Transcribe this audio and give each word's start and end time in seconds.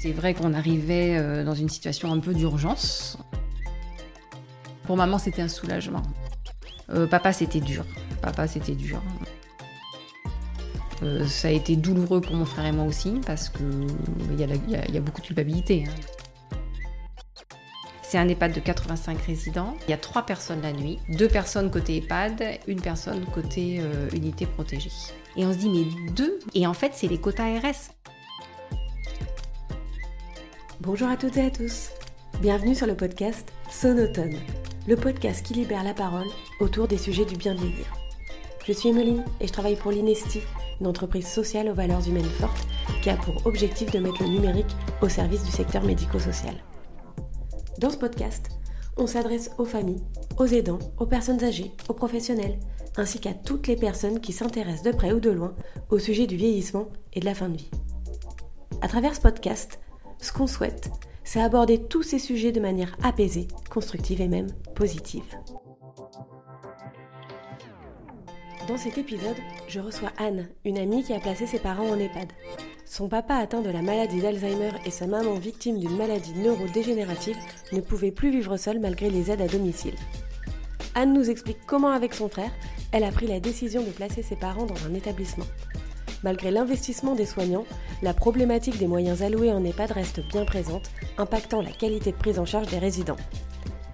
C'est 0.00 0.12
vrai 0.12 0.32
qu'on 0.32 0.54
arrivait 0.54 1.18
euh, 1.18 1.44
dans 1.44 1.54
une 1.54 1.68
situation 1.68 2.10
un 2.10 2.20
peu 2.20 2.32
d'urgence. 2.32 3.18
Pour 4.84 4.96
maman, 4.96 5.18
c'était 5.18 5.42
un 5.42 5.48
soulagement. 5.48 6.00
Euh, 6.88 7.06
papa, 7.06 7.34
c'était 7.34 7.60
dur. 7.60 7.84
Papa, 8.22 8.48
c'était 8.48 8.74
dur. 8.74 9.02
Euh, 11.02 11.26
ça 11.26 11.48
a 11.48 11.50
été 11.50 11.76
douloureux 11.76 12.22
pour 12.22 12.34
mon 12.34 12.46
frère 12.46 12.64
et 12.64 12.72
moi 12.72 12.86
aussi, 12.86 13.20
parce 13.26 13.50
qu'il 13.50 14.38
y, 14.38 14.92
y, 14.92 14.96
a 14.96 15.00
beaucoup 15.02 15.20
de 15.20 15.26
culpabilité. 15.26 15.84
Hein. 15.86 15.92
C'est 18.00 18.16
un 18.16 18.26
EHPAD 18.26 18.54
de 18.54 18.60
85 18.60 19.20
résidents. 19.20 19.76
Il 19.86 19.90
y 19.90 19.94
a 19.94 19.98
trois 19.98 20.24
personnes 20.24 20.62
la 20.62 20.72
nuit, 20.72 20.98
deux 21.10 21.28
personnes 21.28 21.70
côté 21.70 21.98
EHPAD, 21.98 22.42
une 22.68 22.80
personne 22.80 23.26
côté 23.26 23.82
unité 24.14 24.46
protégée. 24.46 24.90
Et 25.36 25.44
on 25.44 25.52
se 25.52 25.58
dit, 25.58 25.68
mais 25.68 25.84
deux? 26.14 26.38
Et 26.54 26.66
en 26.66 26.74
fait, 26.74 26.92
c'est 26.94 27.06
les 27.06 27.18
quotas 27.18 27.60
RS. 27.60 27.99
Bonjour 30.82 31.08
à 31.08 31.16
toutes 31.18 31.36
et 31.36 31.44
à 31.44 31.50
tous. 31.50 31.90
Bienvenue 32.40 32.74
sur 32.74 32.86
le 32.86 32.96
podcast 32.96 33.52
Sonotone, 33.70 34.38
le 34.88 34.96
podcast 34.96 35.44
qui 35.44 35.52
libère 35.52 35.84
la 35.84 35.92
parole 35.92 36.26
autour 36.58 36.88
des 36.88 36.96
sujets 36.96 37.26
du 37.26 37.36
bien 37.36 37.52
vieillir. 37.52 37.84
Je 38.64 38.72
suis 38.72 38.88
Emeline 38.88 39.22
et 39.40 39.46
je 39.46 39.52
travaille 39.52 39.76
pour 39.76 39.90
l'INESTI, 39.90 40.40
une 40.80 40.86
entreprise 40.86 41.26
sociale 41.26 41.68
aux 41.68 41.74
valeurs 41.74 42.08
humaines 42.08 42.24
fortes 42.24 42.66
qui 43.02 43.10
a 43.10 43.16
pour 43.16 43.46
objectif 43.46 43.90
de 43.90 43.98
mettre 43.98 44.22
le 44.22 44.30
numérique 44.30 44.74
au 45.02 45.10
service 45.10 45.44
du 45.44 45.50
secteur 45.50 45.84
médico-social. 45.84 46.54
Dans 47.78 47.90
ce 47.90 47.98
podcast, 47.98 48.48
on 48.96 49.06
s'adresse 49.06 49.50
aux 49.58 49.66
familles, 49.66 50.06
aux 50.38 50.46
aidants, 50.46 50.78
aux 50.98 51.06
personnes 51.06 51.44
âgées, 51.44 51.72
aux 51.90 51.94
professionnels, 51.94 52.58
ainsi 52.96 53.20
qu'à 53.20 53.34
toutes 53.34 53.66
les 53.66 53.76
personnes 53.76 54.18
qui 54.18 54.32
s'intéressent 54.32 54.90
de 54.90 54.96
près 54.96 55.12
ou 55.12 55.20
de 55.20 55.30
loin 55.30 55.54
au 55.90 55.98
sujet 55.98 56.26
du 56.26 56.36
vieillissement 56.36 56.88
et 57.12 57.20
de 57.20 57.26
la 57.26 57.34
fin 57.34 57.50
de 57.50 57.58
vie. 57.58 57.70
À 58.80 58.88
travers 58.88 59.14
ce 59.14 59.20
podcast, 59.20 59.78
ce 60.20 60.32
qu'on 60.32 60.46
souhaite, 60.46 60.90
c'est 61.24 61.40
aborder 61.40 61.78
tous 61.78 62.02
ces 62.02 62.18
sujets 62.18 62.52
de 62.52 62.60
manière 62.60 62.96
apaisée, 63.02 63.48
constructive 63.70 64.20
et 64.20 64.28
même 64.28 64.50
positive. 64.74 65.24
Dans 68.68 68.76
cet 68.76 68.98
épisode, 68.98 69.36
je 69.68 69.80
reçois 69.80 70.12
Anne, 70.18 70.48
une 70.64 70.78
amie 70.78 71.02
qui 71.02 71.12
a 71.12 71.20
placé 71.20 71.46
ses 71.46 71.58
parents 71.58 71.88
en 71.88 71.98
EHPAD. 71.98 72.28
Son 72.84 73.08
papa 73.08 73.34
atteint 73.34 73.62
de 73.62 73.70
la 73.70 73.82
maladie 73.82 74.20
d'Alzheimer 74.20 74.72
et 74.84 74.90
sa 74.90 75.06
maman 75.06 75.34
victime 75.34 75.78
d'une 75.78 75.96
maladie 75.96 76.34
neurodégénérative 76.34 77.36
ne 77.72 77.80
pouvaient 77.80 78.10
plus 78.10 78.30
vivre 78.30 78.56
seuls 78.56 78.80
malgré 78.80 79.10
les 79.10 79.30
aides 79.30 79.40
à 79.40 79.48
domicile. 79.48 79.94
Anne 80.94 81.12
nous 81.12 81.30
explique 81.30 81.64
comment 81.66 81.90
avec 81.90 82.14
son 82.14 82.28
frère, 82.28 82.50
elle 82.92 83.04
a 83.04 83.12
pris 83.12 83.28
la 83.28 83.40
décision 83.40 83.82
de 83.82 83.90
placer 83.90 84.22
ses 84.22 84.36
parents 84.36 84.66
dans 84.66 84.86
un 84.86 84.94
établissement. 84.94 85.46
Malgré 86.22 86.50
l'investissement 86.50 87.14
des 87.14 87.26
soignants, 87.26 87.64
la 88.02 88.12
problématique 88.12 88.78
des 88.78 88.86
moyens 88.86 89.22
alloués 89.22 89.52
en 89.52 89.64
EHPAD 89.64 89.92
reste 89.92 90.20
bien 90.28 90.44
présente, 90.44 90.90
impactant 91.16 91.62
la 91.62 91.70
qualité 91.70 92.12
de 92.12 92.16
prise 92.16 92.38
en 92.38 92.44
charge 92.44 92.68
des 92.68 92.78
résidents. 92.78 93.16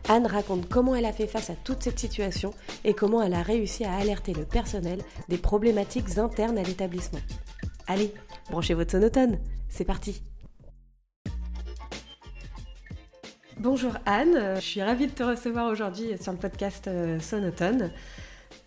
Anne 0.09 0.27
raconte 0.27 0.69
comment 0.69 0.95
elle 0.95 1.05
a 1.05 1.13
fait 1.13 1.27
face 1.27 1.51
à 1.51 1.55
toute 1.55 1.83
cette 1.83 1.99
situation 1.99 2.53
et 2.85 2.95
comment 2.95 3.23
elle 3.23 3.35
a 3.35 3.43
réussi 3.43 3.85
à 3.85 3.95
alerter 3.95 4.35
le 4.35 4.45
personnel 4.45 5.01
des 5.29 5.39
problématiques 5.39 6.19
internes 6.19 6.59
à 6.59 6.63
l'établissement. 6.63 7.21
Allez, 7.89 8.13
branchez 8.51 8.75
votre 8.75 8.93
sonotone, 8.93 9.39
c'est 9.69 9.85
parti 9.85 10.23
Bonjour 13.59 13.93
Anne, 14.05 14.57
je 14.57 14.61
suis 14.61 14.83
ravie 14.83 15.07
de 15.07 15.13
te 15.13 15.23
recevoir 15.23 15.73
aujourd'hui 15.73 16.11
sur 16.21 16.31
le 16.31 16.39
podcast 16.39 16.89
euh, 16.89 17.19
Sonotone. 17.19 17.91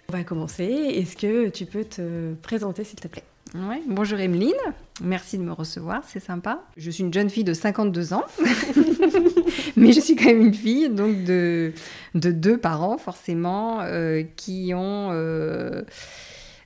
On 0.09 0.13
va 0.13 0.23
commencer, 0.23 0.63
est-ce 0.63 1.15
que 1.15 1.49
tu 1.49 1.67
peux 1.67 1.85
te 1.85 2.33
présenter 2.41 2.83
s'il 2.83 2.99
te 2.99 3.07
plaît? 3.07 3.28
Bonjour 3.53 4.19
Emeline, 4.19 4.53
merci 5.01 5.39
de 5.39 5.43
me 5.43 5.51
recevoir, 5.51 6.03
c'est 6.05 6.19
sympa. 6.19 6.61
Je 6.77 6.91
suis 6.91 7.03
une 7.03 7.11
jeune 7.11 7.31
fille 7.31 7.43
de 7.43 7.53
52 7.53 8.13
ans, 8.13 8.23
mais 9.75 9.91
je 9.91 9.99
suis 9.99 10.15
quand 10.15 10.25
même 10.25 10.41
une 10.41 10.53
fille 10.53 10.87
donc 10.89 11.23
de, 11.23 11.73
de 12.13 12.31
deux 12.31 12.57
parents 12.59 12.97
forcément 12.97 13.81
euh, 13.81 14.23
qui 14.35 14.73
ont... 14.75 15.09
Euh, 15.11 15.81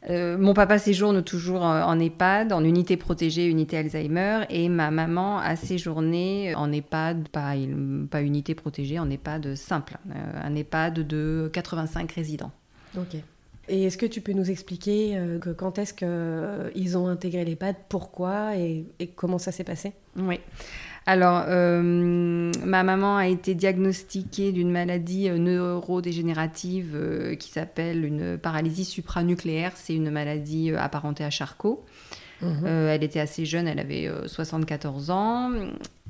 euh, 0.09 0.37
mon 0.37 0.53
papa 0.53 0.77
séjourne 0.77 1.23
toujours 1.23 1.61
en 1.61 1.97
EHPAD, 1.97 2.51
en 2.51 2.65
unité 2.65 2.97
protégée, 2.97 3.45
unité 3.45 3.77
Alzheimer, 3.77 4.41
et 4.49 4.67
ma 4.67 4.91
maman 4.91 5.37
a 5.37 5.55
séjourné 5.55 6.53
en 6.55 6.69
EHPAD, 6.73 7.29
pas, 7.29 7.53
pas 8.11 8.21
unité 8.21 8.53
protégée, 8.55 8.99
en 8.99 9.09
EHPAD 9.09 9.55
simple, 9.55 9.97
un 10.13 10.53
EHPAD 10.53 11.07
de 11.07 11.49
85 11.53 12.11
résidents. 12.11 12.51
Ok. 12.97 13.15
Et 13.69 13.85
est-ce 13.85 13.97
que 13.97 14.05
tu 14.05 14.19
peux 14.19 14.33
nous 14.33 14.51
expliquer 14.51 15.15
euh, 15.15 15.39
quand 15.57 15.77
est-ce 15.77 15.93
qu'ils 15.93 16.07
euh, 16.09 16.97
ont 16.97 17.07
intégré 17.07 17.45
l'EHPAD, 17.45 17.75
pourquoi 17.87 18.57
et, 18.57 18.85
comment 19.15 19.37
ça 19.37 19.51
s'est 19.51 19.63
passé? 19.63 19.93
Oui. 20.17 20.39
Alors, 21.05 21.45
euh, 21.47 22.51
ma 22.65 22.83
maman 22.83 23.17
a 23.17 23.27
été 23.27 23.55
diagnostiquée 23.55 24.51
d'une 24.51 24.71
maladie 24.71 25.29
neurodégénérative 25.29 27.35
qui 27.39 27.49
s'appelle 27.49 28.05
une 28.05 28.37
paralysie 28.37 28.85
supranucléaire. 28.85 29.73
C'est 29.75 29.95
une 29.95 30.11
maladie 30.11 30.71
apparentée 30.71 31.23
à 31.23 31.29
Charcot. 31.29 31.85
Mhm. 32.41 32.65
elle 32.65 33.03
était 33.03 33.21
assez 33.21 33.45
jeune, 33.45 33.69
elle 33.69 33.79
avait 33.79 34.09
74 34.25 35.11
ans. 35.11 35.51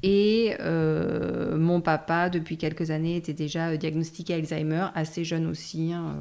Et 0.01 0.55
mon 0.61 1.81
papa, 1.81 2.29
depuis 2.29 2.57
quelques 2.57 2.91
années, 2.91 3.15
était 3.15 3.33
déjà 3.33 3.75
diagnostiqué 3.77 4.35
Alzheimer, 4.35 4.87
assez 4.95 5.23
jeune 5.23 5.47
aussi. 5.47 5.91
Hein, 5.91 6.15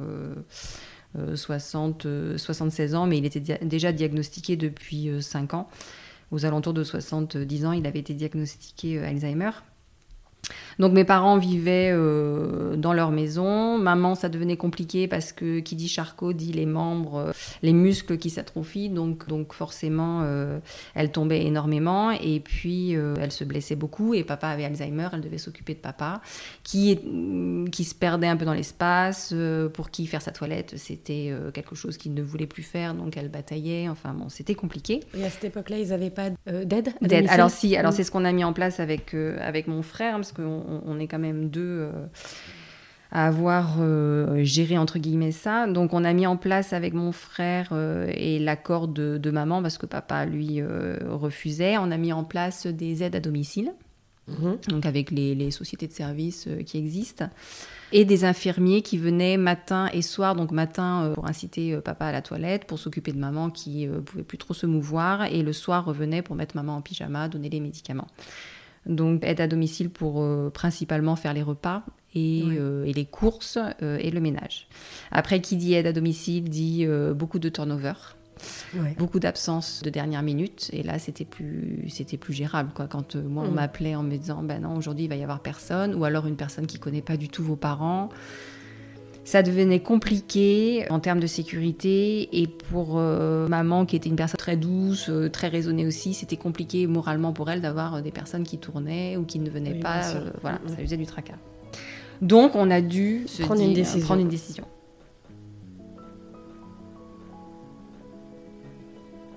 60, 1.35 2.05
euh, 2.05 2.37
76 2.37 2.93
euh, 2.93 2.97
ans, 2.97 3.07
mais 3.07 3.17
il 3.17 3.25
était 3.25 3.39
déjà 3.61 3.91
diagnostiqué 3.91 4.55
depuis 4.55 5.09
5 5.21 5.53
euh, 5.53 5.57
ans. 5.57 5.69
Aux 6.31 6.45
alentours 6.45 6.73
de 6.73 6.83
70 6.83 7.65
ans, 7.65 7.71
il 7.73 7.85
avait 7.85 7.99
été 7.99 8.13
diagnostiqué 8.13 8.99
Alzheimer. 8.99 9.51
Donc 10.79 10.93
mes 10.93 11.03
parents 11.03 11.37
vivaient 11.37 11.91
euh, 11.91 12.75
dans 12.75 12.93
leur 12.93 13.11
maison. 13.11 13.77
Maman, 13.77 14.15
ça 14.15 14.29
devenait 14.29 14.57
compliqué 14.57 15.07
parce 15.07 15.31
que 15.31 15.59
qui 15.59 15.75
dit 15.75 15.87
Charcot 15.87 16.33
dit 16.33 16.53
les 16.53 16.65
membres, 16.65 17.15
euh, 17.15 17.31
les 17.61 17.73
muscles 17.73 18.17
qui 18.17 18.29
s'atrophient. 18.29 18.89
Donc, 18.89 19.27
donc 19.27 19.53
forcément, 19.53 20.21
euh, 20.23 20.59
elle 20.95 21.11
tombait 21.11 21.45
énormément 21.45 22.11
et 22.11 22.39
puis 22.39 22.91
elle 22.93 23.31
se 23.31 23.43
blessait 23.43 23.75
beaucoup. 23.75 24.13
Et 24.13 24.23
papa 24.23 24.47
avait 24.49 24.65
Alzheimer, 24.65 25.09
elle 25.13 25.21
devait 25.21 25.37
s'occuper 25.37 25.73
de 25.73 25.79
papa, 25.79 26.21
qui, 26.63 26.99
qui 27.71 27.83
se 27.83 27.95
perdait 27.95 28.27
un 28.27 28.37
peu 28.37 28.45
dans 28.45 28.53
l'espace. 28.53 29.33
pour 29.73 29.89
qui 29.89 30.07
faire 30.07 30.21
sa 30.21 30.31
toilette, 30.31 30.75
c'était 30.77 31.33
quelque 31.53 31.75
chose 31.75 31.97
qu'il 31.97 32.13
ne 32.13 32.21
voulait 32.21 32.47
plus 32.47 32.63
faire. 32.63 32.93
Donc 32.93 33.17
elle 33.17 33.29
bataillait. 33.29 33.89
Enfin 33.89 34.13
bon, 34.13 34.29
c'était 34.29 34.55
compliqué. 34.55 35.01
Et 35.17 35.23
à 35.23 35.29
cette 35.29 35.45
époque-là, 35.45 35.77
ils 35.79 35.89
n'avaient 35.89 36.09
pas 36.09 36.29
d'aide 36.45 36.89
D'aide. 37.01 37.27
Alors 37.29 37.49
si, 37.49 37.75
alors 37.75 37.93
c'est 37.93 38.03
ce 38.03 38.11
qu'on 38.11 38.25
a 38.25 38.31
mis 38.31 38.43
en 38.43 38.53
place 38.53 38.79
avec, 38.79 39.13
avec 39.13 39.67
mon 39.67 39.81
frère, 39.81 40.15
parce 40.15 40.31
qu'on 40.31 40.62
on, 40.85 40.99
est 40.99 41.07
quand 41.07 41.19
même 41.19 41.49
deux 41.49 41.61
euh, 41.61 41.91
à 43.11 43.27
avoir 43.27 43.77
euh, 43.79 44.43
géré 44.43 44.77
entre 44.77 44.99
guillemets 44.99 45.31
ça. 45.31 45.67
Donc 45.67 45.93
on 45.93 46.03
a 46.03 46.13
mis 46.13 46.27
en 46.27 46.37
place 46.37 46.73
avec 46.73 46.93
mon 46.93 47.11
frère 47.11 47.69
euh, 47.71 48.11
et 48.13 48.39
l'accord 48.39 48.87
de, 48.87 49.31
maman 49.31 49.61
parce 49.61 49.77
que 49.77 49.85
papa 49.85 50.25
lui 50.25 50.61
refusait. 50.61 51.77
On 51.77 51.91
a 51.91 51.97
mis 51.97 52.13
en 52.13 52.23
place 52.23 52.67
des 52.67 53.03
aides 53.03 53.15
à 53.15 53.19
domicile, 53.19 53.73
mhm. 54.27 54.57
donc 54.67 54.85
avec 54.85 55.11
les, 55.11 55.51
sociétés 55.51 55.87
de 55.87 55.93
services 55.93 56.47
qui 56.65 56.77
existent 56.77 57.29
et 57.95 58.05
des 58.05 58.25
infirmiers 58.25 58.81
qui 58.81 58.97
venaient 58.97 59.37
matin 59.37 59.87
et 59.93 60.01
soir, 60.01 60.35
donc 60.35 60.51
matin 60.51 61.11
pour 61.13 61.27
inciter 61.27 61.77
papa 61.77 62.07
à 62.07 62.11
la 62.11 62.23
toilette, 62.23 62.65
pour 62.65 62.79
s'occuper 62.79 63.11
de 63.11 63.19
maman 63.19 63.51
qui 63.51 63.85
ne 63.85 63.99
pouvait 63.99 64.23
plus 64.23 64.39
trop 64.39 64.55
se 64.55 64.65
mouvoir, 64.65 65.25
et 65.25 65.43
le 65.43 65.53
soir 65.53 65.85
revenait 65.85 66.23
pour 66.23 66.35
mettre 66.35 66.55
maman 66.55 66.77
en 66.77 66.81
pyjama, 66.81 67.27
donner 67.27 67.49
les 67.49 67.59
médicaments. 67.59 68.07
Donc 68.85 69.23
aide 69.23 69.41
à 69.41 69.47
domicile 69.47 69.89
pour 69.89 70.21
euh, 70.21 70.49
principalement 70.49 71.15
faire 71.15 71.33
les 71.33 71.43
repas 71.43 71.83
et, 72.15 72.43
euh, 72.45 72.85
les 72.85 73.05
courses 73.05 73.57
euh, 73.81 73.97
et 73.99 74.11
le 74.11 74.19
ménage. 74.19 74.67
Après, 75.11 75.41
qui 75.41 75.55
dit 75.55 75.73
aide 75.73 75.87
à 75.87 75.93
domicile 75.93 76.49
dit 76.49 76.85
beaucoup 77.15 77.39
de 77.39 77.49
turnover. 77.49 77.93
Beaucoup 78.97 79.19
d'absence 79.19 79.81
de 79.83 79.89
dernière 79.89 80.21
minute 80.21 80.69
et 80.73 80.83
là 80.83 80.99
c'était 80.99 81.23
plus 81.23 81.85
c'était 81.89 82.17
plus 82.17 82.33
gérable 82.33 82.71
quoi 82.73 82.87
quand 82.87 83.15
moi 83.15 83.43
on 83.47 83.51
mm. 83.51 83.53
m'appelait 83.53 83.95
en 83.95 84.03
me 84.03 84.17
disant 84.17 84.41
ben 84.43 84.63
non 84.63 84.75
aujourd'hui 84.75 85.05
il 85.05 85.07
va 85.07 85.15
y 85.15 85.23
avoir 85.23 85.39
personne 85.39 85.95
ou 85.95 86.03
alors 86.03 86.25
une 86.27 86.35
personne 86.35 86.65
qui 86.65 86.77
connaît 86.77 87.03
pas 87.03 87.15
du 87.15 87.29
tout 87.29 87.43
vos 87.43 87.55
parents 87.55 88.09
ça 89.25 89.41
devenait 89.41 89.79
compliqué 89.79 90.85
en 90.89 90.99
termes 90.99 91.19
de 91.19 91.27
sécurité 91.27 92.41
et 92.41 92.47
pour 92.47 92.97
euh, 92.97 93.47
maman 93.47 93.85
qui 93.85 93.95
était 93.95 94.09
une 94.09 94.15
personne 94.15 94.37
très 94.37 94.57
douce, 94.57 95.09
euh, 95.09 95.29
très 95.29 95.47
raisonnée 95.47 95.87
aussi, 95.87 96.13
c'était 96.13 96.35
compliqué 96.35 96.87
moralement 96.87 97.31
pour 97.31 97.49
elle 97.49 97.61
d'avoir 97.61 97.95
euh, 97.95 98.01
des 98.01 98.11
personnes 98.11 98.43
qui 98.43 98.57
tournaient 98.57 99.15
ou 99.15 99.23
qui 99.23 99.39
ne 99.39 99.49
venaient 99.49 99.79
pas. 99.79 100.01
voilà, 100.41 100.59
ça 100.67 100.75
faisait 100.75 100.97
du 100.97 101.05
tracas. 101.05 101.37
Donc 102.21 102.55
on 102.55 102.69
a 102.69 102.81
dû 102.81 103.25
prendre, 103.39 103.61
une 103.61 103.73
décision. 103.73 104.05
prendre 104.05 104.21
une 104.21 104.29
décision. 104.29 104.65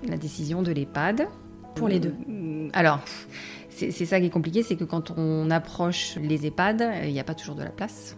La 0.07 0.17
décision 0.17 0.61
de 0.61 0.71
l'EHPAD. 0.71 1.27
Pour 1.75 1.87
les 1.87 1.99
deux. 1.99 2.15
Alors, 2.73 2.99
c'est 3.69 3.91
ça 3.91 4.19
qui 4.19 4.25
est 4.25 4.31
compliqué, 4.31 4.63
c'est 4.63 4.75
que 4.75 4.83
quand 4.83 5.13
on 5.15 5.51
approche 5.51 6.17
les 6.17 6.45
EHPAD, 6.47 6.83
il 7.05 7.13
n'y 7.13 7.19
a 7.19 7.23
pas 7.23 7.35
toujours 7.35 7.55
de 7.55 7.63
la 7.63 7.69
place. 7.69 8.17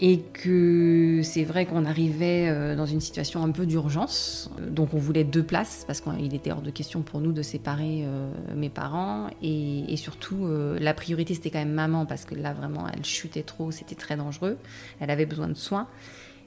Et 0.00 0.20
que 0.20 1.20
c'est 1.22 1.44
vrai 1.44 1.66
qu'on 1.66 1.84
arrivait 1.84 2.48
euh, 2.48 2.76
dans 2.76 2.86
une 2.86 3.00
situation 3.00 3.42
un 3.44 3.50
peu 3.50 3.66
d'urgence. 3.66 4.50
Donc 4.60 4.94
on 4.94 4.98
voulait 4.98 5.24
deux 5.24 5.42
places 5.42 5.84
parce 5.86 6.00
qu'il 6.00 6.34
était 6.34 6.50
hors 6.50 6.62
de 6.62 6.70
question 6.70 7.02
pour 7.02 7.20
nous 7.20 7.32
de 7.32 7.42
séparer 7.42 8.02
euh, 8.04 8.30
mes 8.54 8.70
parents. 8.70 9.28
Et, 9.42 9.96
surtout, 9.96 10.46
euh, 10.46 10.78
la 10.80 10.94
priorité 10.94 11.34
c'était 11.34 11.50
quand 11.50 11.58
même 11.58 11.72
maman 11.72 12.06
parce 12.06 12.24
que 12.24 12.34
là 12.34 12.52
vraiment 12.52 12.86
elle 12.94 13.04
chutait 13.04 13.42
trop, 13.42 13.70
c'était 13.70 13.94
très 13.94 14.16
dangereux. 14.16 14.58
Elle 15.00 15.10
avait 15.10 15.26
besoin 15.26 15.48
de 15.48 15.54
soins. 15.54 15.86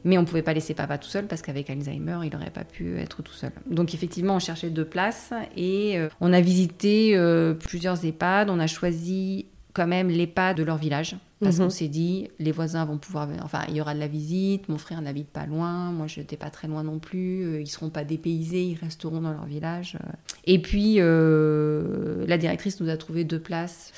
Mais 0.04 0.18
on 0.18 0.22
ne 0.22 0.28
pouvait 0.28 0.44
pas 0.44 0.54
laisser 0.54 0.74
papa 0.74 0.98
tout 0.98 1.10
seul 1.10 1.26
parce 1.26 1.42
qu'avec 1.42 1.70
Alzheimer, 1.70 2.20
il 2.24 2.32
n'aurait 2.32 2.52
pas 2.52 2.64
pu 2.64 2.98
être 3.00 3.24
tout 3.24 3.34
seul. 3.34 3.52
Donc 3.70 3.94
effectivement, 3.94 4.36
on 4.36 4.40
cherchait 4.40 4.70
deux 4.70 4.86
places 4.86 5.34
et 5.58 6.00
on 6.22 6.32
a 6.32 6.40
visité 6.40 7.20
plusieurs 7.60 8.06
EHPAD. 8.06 8.50
On 8.50 8.60
a 8.60 8.68
choisi 8.68 9.48
quand 9.78 9.88
même 9.88 10.10
l'EHPAD 10.10 10.58
de 10.58 10.64
leur 10.64 10.78
village 10.78 11.16
parce 11.40 11.58
qu'on 11.58 11.66
mhm. 11.66 11.70
s'est 11.70 11.88
dit, 11.88 12.30
les 12.40 12.52
voisins 12.52 12.84
vont 12.86 12.98
pouvoir. 12.98 13.30
Enfin, 13.44 13.62
il 13.70 13.76
y 13.76 13.82
aura 13.82 13.94
de 13.94 14.00
la 14.00 14.08
visite, 14.08 14.70
mon 14.70 14.80
frère 14.80 15.02
n'habite 15.02 15.28
pas 15.28 15.46
loin, 15.46 15.92
moi 15.92 16.08
je 16.08 16.20
n'étais 16.20 16.38
pas 16.38 16.50
très 16.50 16.68
loin 16.68 16.84
non 16.84 16.98
plus, 16.98 17.44
euh, 17.44 17.62
ils 17.62 17.68
seront 17.68 17.92
pas 17.92 18.04
dépaysés, 18.04 18.64
ils 18.64 18.80
resteront 18.80 19.22
dans 19.22 19.32
leur 19.32 19.46
village. 19.46 19.98
Euh. 20.02 20.12
Et 20.46 20.60
puis, 20.60 20.96
euh, 20.98 22.26
la 22.28 22.40
directrice 22.40 22.82
nous 22.82 22.90
a 22.90 22.98
trouvé 22.98 23.24
deux 23.24 23.40
places. 23.40 23.94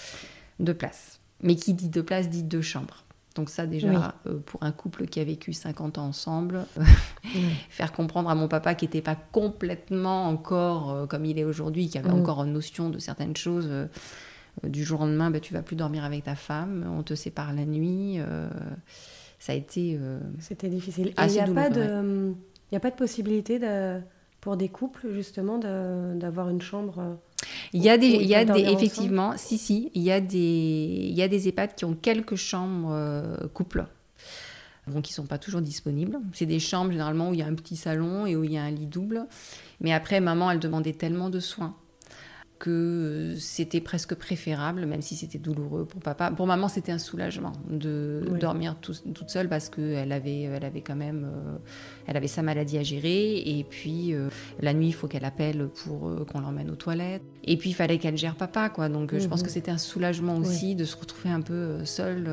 Deux 0.60 0.74
places. 0.74 1.22
Mais 1.42 1.56
qui 1.56 1.74
dit 1.74 1.88
deux 1.88 2.04
places 2.04 2.30
dit 2.30 2.44
deux 2.44 2.62
chambres. 2.62 3.06
Donc 3.36 3.50
ça 3.50 3.66
déjà, 3.68 4.16
pour 4.48 4.64
un 4.64 4.74
couple 4.74 5.06
qui 5.06 5.22
a 5.22 5.24
vécu 5.24 5.54
50 5.54 5.98
ans 5.98 6.08
ensemble, 6.08 6.66
faire 7.70 7.94
comprendre 7.94 8.30
à 8.30 8.36
mon 8.36 8.50
papa 8.50 8.76
qui 8.76 8.84
n'était 8.84 9.02
pas 9.02 9.16
complètement 9.16 10.28
encore 10.28 11.08
comme 11.08 11.24
il 11.24 11.40
est 11.40 11.46
aujourd'hui, 11.46 11.88
qui 11.88 11.98
avait 11.98 12.10
encore 12.10 12.44
une 12.44 12.52
notion 12.52 12.90
de 12.90 13.00
certaines 13.00 13.38
choses, 13.38 13.70
du 14.64 14.84
jour 14.84 15.02
au 15.02 15.06
lendemain, 15.06 15.32
bah, 15.32 15.40
tu 15.40 15.54
vas 15.54 15.62
plus 15.62 15.76
dormir 15.76 16.04
avec 16.04 16.24
ta 16.24 16.36
femme, 16.36 16.86
on 16.98 17.04
te 17.04 17.14
sépare 17.14 17.54
la 17.54 17.66
nuit. 17.66 18.16
Euh, 18.20 18.50
ça 19.40 19.54
a 19.54 19.56
été. 19.56 19.98
Euh, 20.00 20.20
C'était 20.40 20.70
difficile. 20.70 21.14
il 21.18 21.28
n'y 21.28 21.40
a, 21.40 21.48
pas 21.48 21.70
de, 21.70 22.34
a 22.74 22.80
pas 22.80 22.92
de 22.92 22.96
possibilité 22.96 23.60
de, 23.60 24.00
pour 24.42 24.58
des 24.58 24.70
couples, 24.70 25.12
justement, 25.14 25.58
d'avoir 25.58 26.50
une 26.50 26.62
chambre. 26.62 27.18
Il 27.72 27.82
y 27.82 27.90
a 27.90 27.98
des, 27.98 28.08
il 28.08 28.28
y 28.28 28.36
a 28.36 28.44
des 28.46 28.62
effectivement, 28.62 29.34
si, 29.38 29.58
si, 29.58 29.92
il 29.94 30.02
y 30.02 30.12
a 30.12 30.20
des, 30.20 30.38
il 30.38 31.18
y 31.18 31.22
a 31.22 31.28
des 31.28 31.48
EHPAD 31.48 31.76
qui 31.76 31.86
ont 31.86 31.96
quelques 31.96 32.36
chambres 32.36 33.48
couples 33.54 33.86
donc 34.90 35.04
qui 35.04 35.14
sont 35.14 35.26
pas 35.26 35.38
toujours 35.38 35.62
disponibles. 35.62 36.20
C'est 36.34 36.48
des 36.48 36.60
chambres 36.60 36.92
généralement 36.92 37.30
où 37.30 37.34
il 37.34 37.40
y 37.40 37.44
a 37.44 37.46
un 37.46 37.54
petit 37.54 37.76
salon 37.76 38.26
et 38.26 38.36
où 38.36 38.44
il 38.44 38.52
y 38.52 38.58
a 38.58 38.64
un 38.64 38.72
lit 38.72 38.88
double. 38.88 39.28
Mais 39.82 39.94
après, 39.94 40.20
maman, 40.20 40.50
elle 40.52 40.60
demandait 40.60 40.94
tellement 40.94 41.30
de 41.30 41.40
soins 41.40 41.76
que 42.60 43.36
c'était 43.40 43.80
presque 43.80 44.16
préférable, 44.16 44.86
même 44.86 45.02
si 45.02 45.16
c'était 45.16 45.40
douloureux 45.40 45.86
pour 45.86 46.02
papa. 46.02 46.30
Pour 46.30 46.46
maman, 46.46 46.68
c'était 46.68 46.92
un 46.92 46.98
soulagement 47.00 47.54
de 47.70 48.22
dormir 48.40 48.76
toute 48.82 49.30
seule 49.30 49.48
parce 49.48 49.70
qu'elle 49.70 50.12
avait, 50.12 50.42
elle 50.42 50.66
avait 50.66 50.82
quand 50.82 50.98
même, 50.98 51.26
euh, 51.34 51.58
elle 52.06 52.18
avait 52.18 52.28
sa 52.28 52.42
maladie 52.42 52.78
à 52.78 52.84
gérer. 52.84 53.38
Et 53.38 53.66
puis 53.68 54.14
euh, 54.14 54.28
la 54.60 54.74
nuit, 54.74 54.88
il 54.88 54.94
faut 54.94 55.08
qu'elle 55.08 55.24
appelle 55.24 55.70
pour 55.70 56.10
euh, 56.10 56.26
qu'on 56.26 56.42
l'emmène 56.42 56.70
aux 56.70 56.76
toilettes. 56.76 57.24
Et 57.46 57.56
puis 57.56 57.70
il 57.70 57.74
fallait 57.74 57.98
qu'elle 57.98 58.18
gère 58.18 58.36
papa, 58.36 58.70
quoi. 58.70 58.90
Donc 58.90 59.18
je 59.18 59.28
pense 59.28 59.42
que 59.42 59.50
c'était 59.50 59.72
un 59.72 59.78
soulagement 59.78 60.36
aussi 60.36 60.76
de 60.76 60.84
se 60.84 60.98
retrouver 60.98 61.34
un 61.34 61.42
peu 61.42 61.86
seule. 61.86 62.30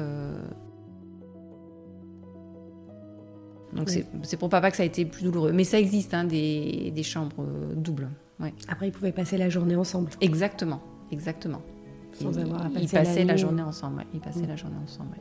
Donc 3.73 3.91
c'est 3.91 4.37
pour 4.37 4.49
papa 4.49 4.73
que 4.73 4.77
ça 4.77 4.83
a 4.83 4.87
été 4.87 5.05
plus 5.05 5.23
douloureux. 5.23 5.53
Mais 5.53 5.65
ça 5.65 5.79
existe, 5.79 6.15
hein, 6.15 6.25
des, 6.25 6.91
des 6.93 7.03
chambres 7.05 7.47
doubles. 7.77 8.09
Après, 8.69 8.89
ils 8.89 8.93
pouvaient 8.93 9.13
passer 9.13 9.39
la 9.39 9.49
journée 9.49 9.77
ensemble. 9.77 10.11
Exactement, 10.21 10.81
exactement. 11.11 11.63
Sans 12.13 12.33
ils, 12.33 12.41
avoir 12.41 12.67
à 12.67 12.69
passer 12.69 12.83
ils 12.83 12.89
passaient 12.89 13.25
la, 13.25 13.37
journée 13.37 13.63
ensemble. 13.63 14.05
Ils 14.15 14.21
passaient 14.21 14.41
mm. 14.41 14.49
la 14.49 14.57
journée 14.57 14.77
ensemble. 14.83 15.17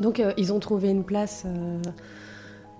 Donc, 0.00 0.20
euh, 0.20 0.32
ils 0.36 0.52
ont 0.52 0.58
trouvé 0.58 0.90
une 0.90 1.04
place 1.04 1.44
euh, 1.46 1.80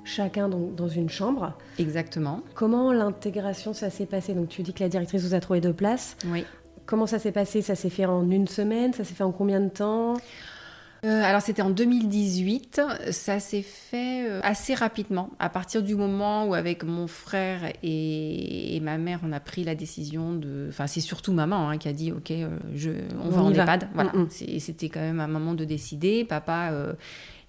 chacun 0.04 0.48
dans 0.48 0.88
une 0.88 1.10
chambre. 1.10 1.54
Exactement. 1.78 2.40
Comment 2.54 2.92
l'intégration, 2.92 3.74
ça 3.74 3.90
s'est 3.90 4.06
passé? 4.06 4.34
Donc, 4.34 4.48
tu 4.48 4.62
dis 4.62 4.72
que 4.72 4.82
la 4.82 4.88
directrice 4.88 5.22
vous 5.22 5.34
a 5.34 5.40
trouvé 5.40 5.60
deux 5.60 5.74
places. 5.74 6.16
Oui. 6.26 6.44
Comment 6.86 7.06
ça 7.06 7.18
s'est 7.18 7.32
passé? 7.32 7.62
Ça 7.62 7.74
s'est 7.74 7.90
fait 7.90 8.06
en 8.06 8.28
une 8.30 8.48
semaine? 8.48 8.92
Ça 8.92 9.04
s'est 9.04 9.14
fait 9.14 9.24
en 9.24 9.32
combien 9.32 9.60
de 9.60 9.68
temps? 9.68 10.14
Euh, 11.04 11.22
alors 11.24 11.42
c'était 11.42 11.62
en 11.62 11.70
2018, 11.70 12.80
ça 13.10 13.40
s'est 13.40 13.62
fait 13.62 14.24
euh, 14.24 14.40
assez 14.44 14.72
rapidement, 14.72 15.30
à 15.40 15.48
partir 15.48 15.82
du 15.82 15.96
moment 15.96 16.46
où 16.46 16.54
avec 16.54 16.84
mon 16.84 17.08
frère 17.08 17.72
et, 17.82 18.78
ma 18.82 18.98
mère, 18.98 19.18
on 19.24 19.32
a 19.32 19.40
pris 19.40 19.64
la 19.64 19.74
décision 19.74 20.32
de... 20.32 20.66
Enfin 20.68 20.86
c'est 20.86 21.00
surtout 21.00 21.32
maman 21.32 21.68
hein, 21.68 21.78
qui 21.78 21.88
a 21.88 21.92
dit, 21.92 22.12
ok, 22.12 22.30
euh, 22.30 22.56
je, 22.76 22.90
on, 23.20 23.30
va 23.30 23.42
en 23.42 23.52
EHPAD. 23.52 23.88
Voilà. 23.94 24.12
Mm, 24.12 24.22
mm. 24.22 24.58
C'était 24.60 24.88
quand 24.90 25.00
même 25.00 25.18
un 25.18 25.26
moment 25.26 25.54
de 25.54 25.64
décider. 25.64 26.24
Papa 26.24 26.70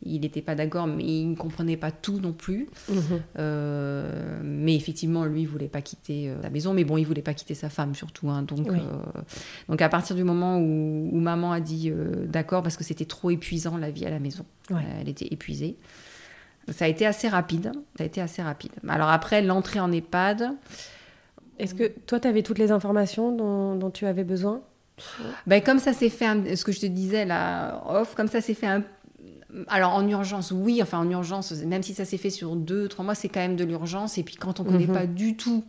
il 0.06 0.22
n'était 0.22 0.42
pas 0.42 0.56
d'accord, 0.56 0.88
mais 0.88 1.04
il 1.04 1.32
ne 1.32 1.36
comprenait 1.36 1.78
pas 1.78 1.92
tout 1.92 2.20
non 2.20 2.34
plus. 2.34 2.68
Mhm. 2.90 3.22
Euh, 3.40 4.42
mais 4.44 4.76
effectivement, 4.76 5.26
lui, 5.26 5.42
il 5.42 5.48
voulait 5.48 5.68
pas 5.68 5.82
quitter 5.82 6.30
euh, 6.30 6.36
la 6.42 6.50
maison. 6.50 6.74
Mais 6.74 6.84
bon, 6.84 6.98
il 6.98 7.06
voulait 7.06 7.22
pas 7.22 7.34
quitter 7.34 7.56
sa 7.56 7.70
femme 7.70 7.96
surtout. 7.96 8.30
Hein. 8.30 8.44
donc, 8.44 8.68
euh, 8.68 8.80
donc 9.70 9.82
à 9.82 9.90
partir 9.90 10.16
du 10.16 10.24
moment 10.24 10.60
où, 10.60 11.20
maman 11.20 11.52
a 11.52 11.60
dit 11.60 11.92
d'accord, 12.28 12.64
parce 12.64 12.78
que 12.78 12.84
c'était 12.84 13.06
trop 13.06 13.30
épuisant 13.30 13.78
la 13.78 13.92
vie 13.92 14.06
à 14.06 14.10
la 14.10 14.20
maison, 14.20 14.46
elle 14.70 15.10
était 15.10 15.28
épuisée. 15.32 15.78
Ça 16.72 16.86
a 16.86 16.88
été 16.88 17.06
assez 17.06 17.28
rapide. 17.28 17.72
Ça 17.98 18.04
a 18.04 18.08
été 18.08 18.22
assez 18.22 18.42
rapide. 18.42 18.72
Alors 18.88 19.10
après, 19.10 19.42
l'entrée 19.42 19.80
en 19.80 19.92
EHPAD. 19.92 20.52
Est-ce 21.60 21.76
que 21.76 21.88
toi, 22.08 22.20
tu 22.20 22.28
avais 22.28 22.42
toutes 22.42 22.58
les 22.58 22.72
informations 22.72 23.36
dont, 23.36 23.76
dont 23.76 23.92
tu 23.92 24.06
avais 24.06 24.24
besoin? 24.24 24.62
Ben, 25.48 25.62
comme 25.62 25.80
ça 25.80 25.94
s'est 25.94 26.10
fait, 26.10 26.56
ce 26.56 26.64
que 26.64 26.72
je 26.72 26.82
te 26.82 26.86
disais 26.86 27.26
là, 27.26 27.84
off, 27.88 28.16
comme 28.16 28.28
ça 28.28 28.42
s'est 28.42 28.54
fait 28.54 28.68
un 28.68 28.84
alors 29.68 29.94
en 29.94 30.08
urgence, 30.08 30.52
oui, 30.52 30.82
enfin 30.82 31.00
en 31.00 31.10
urgence, 31.10 31.52
même 31.52 31.84
si 31.84 31.94
ça 31.94 32.06
s'est 32.06 32.18
fait 32.18 32.30
sur 32.30 32.56
deux, 32.56 32.88
trois 32.88 33.06
mois, 33.06 33.16
c'est 33.16 33.30
quand 33.30 33.40
même 33.40 33.56
de 33.56 33.64
l'urgence. 33.64 34.18
Et 34.18 34.24
puis 34.24 34.36
quand 34.36 34.60
on 34.60 34.64
ne 34.64 34.70
connaît 34.70 34.88
mhm. 34.88 34.94
pas 34.94 35.06
du 35.06 35.36
tout 35.36 35.64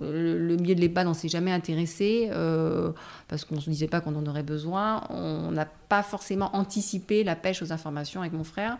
le, 0.00 0.56
milieu 0.56 0.74
de 0.74 0.80
l'EHPAD, 0.80 1.06
on 1.06 1.14
s'est 1.14 1.28
jamais 1.28 1.52
intéressé 1.52 2.28
euh, 2.30 2.92
parce 3.28 3.44
qu'on 3.44 3.56
ne 3.56 3.60
se 3.60 3.70
disait 3.70 3.88
pas 3.88 4.00
qu'on 4.00 4.14
en 4.14 4.26
aurait 4.26 4.42
besoin. 4.42 5.04
On 5.10 5.50
n'a 5.50 5.64
pas 5.64 6.02
forcément 6.02 6.54
anticipé 6.54 7.24
la 7.24 7.36
pêche 7.36 7.62
aux 7.62 7.72
informations 7.72 8.20
avec 8.20 8.32
mon 8.32 8.44
frère. 8.44 8.78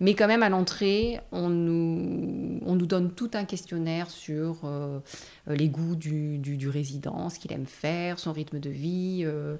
Mais 0.00 0.14
quand 0.14 0.28
même, 0.28 0.44
à 0.44 0.48
l'entrée, 0.48 1.20
on 1.32 1.48
nous, 1.48 2.60
on 2.64 2.76
nous 2.76 2.86
donne 2.86 3.10
tout 3.10 3.30
un 3.34 3.44
questionnaire 3.44 4.10
sur 4.10 4.60
euh, 4.64 5.00
les 5.48 5.68
goûts 5.68 5.96
du, 5.96 6.38
du, 6.38 6.68
résident, 6.68 7.28
ce 7.30 7.38
qu'il 7.40 7.52
aime 7.52 7.66
faire, 7.66 8.18
son 8.20 8.32
rythme 8.32 8.60
de 8.60 8.70
vie. 8.70 9.22
Euh, 9.24 9.56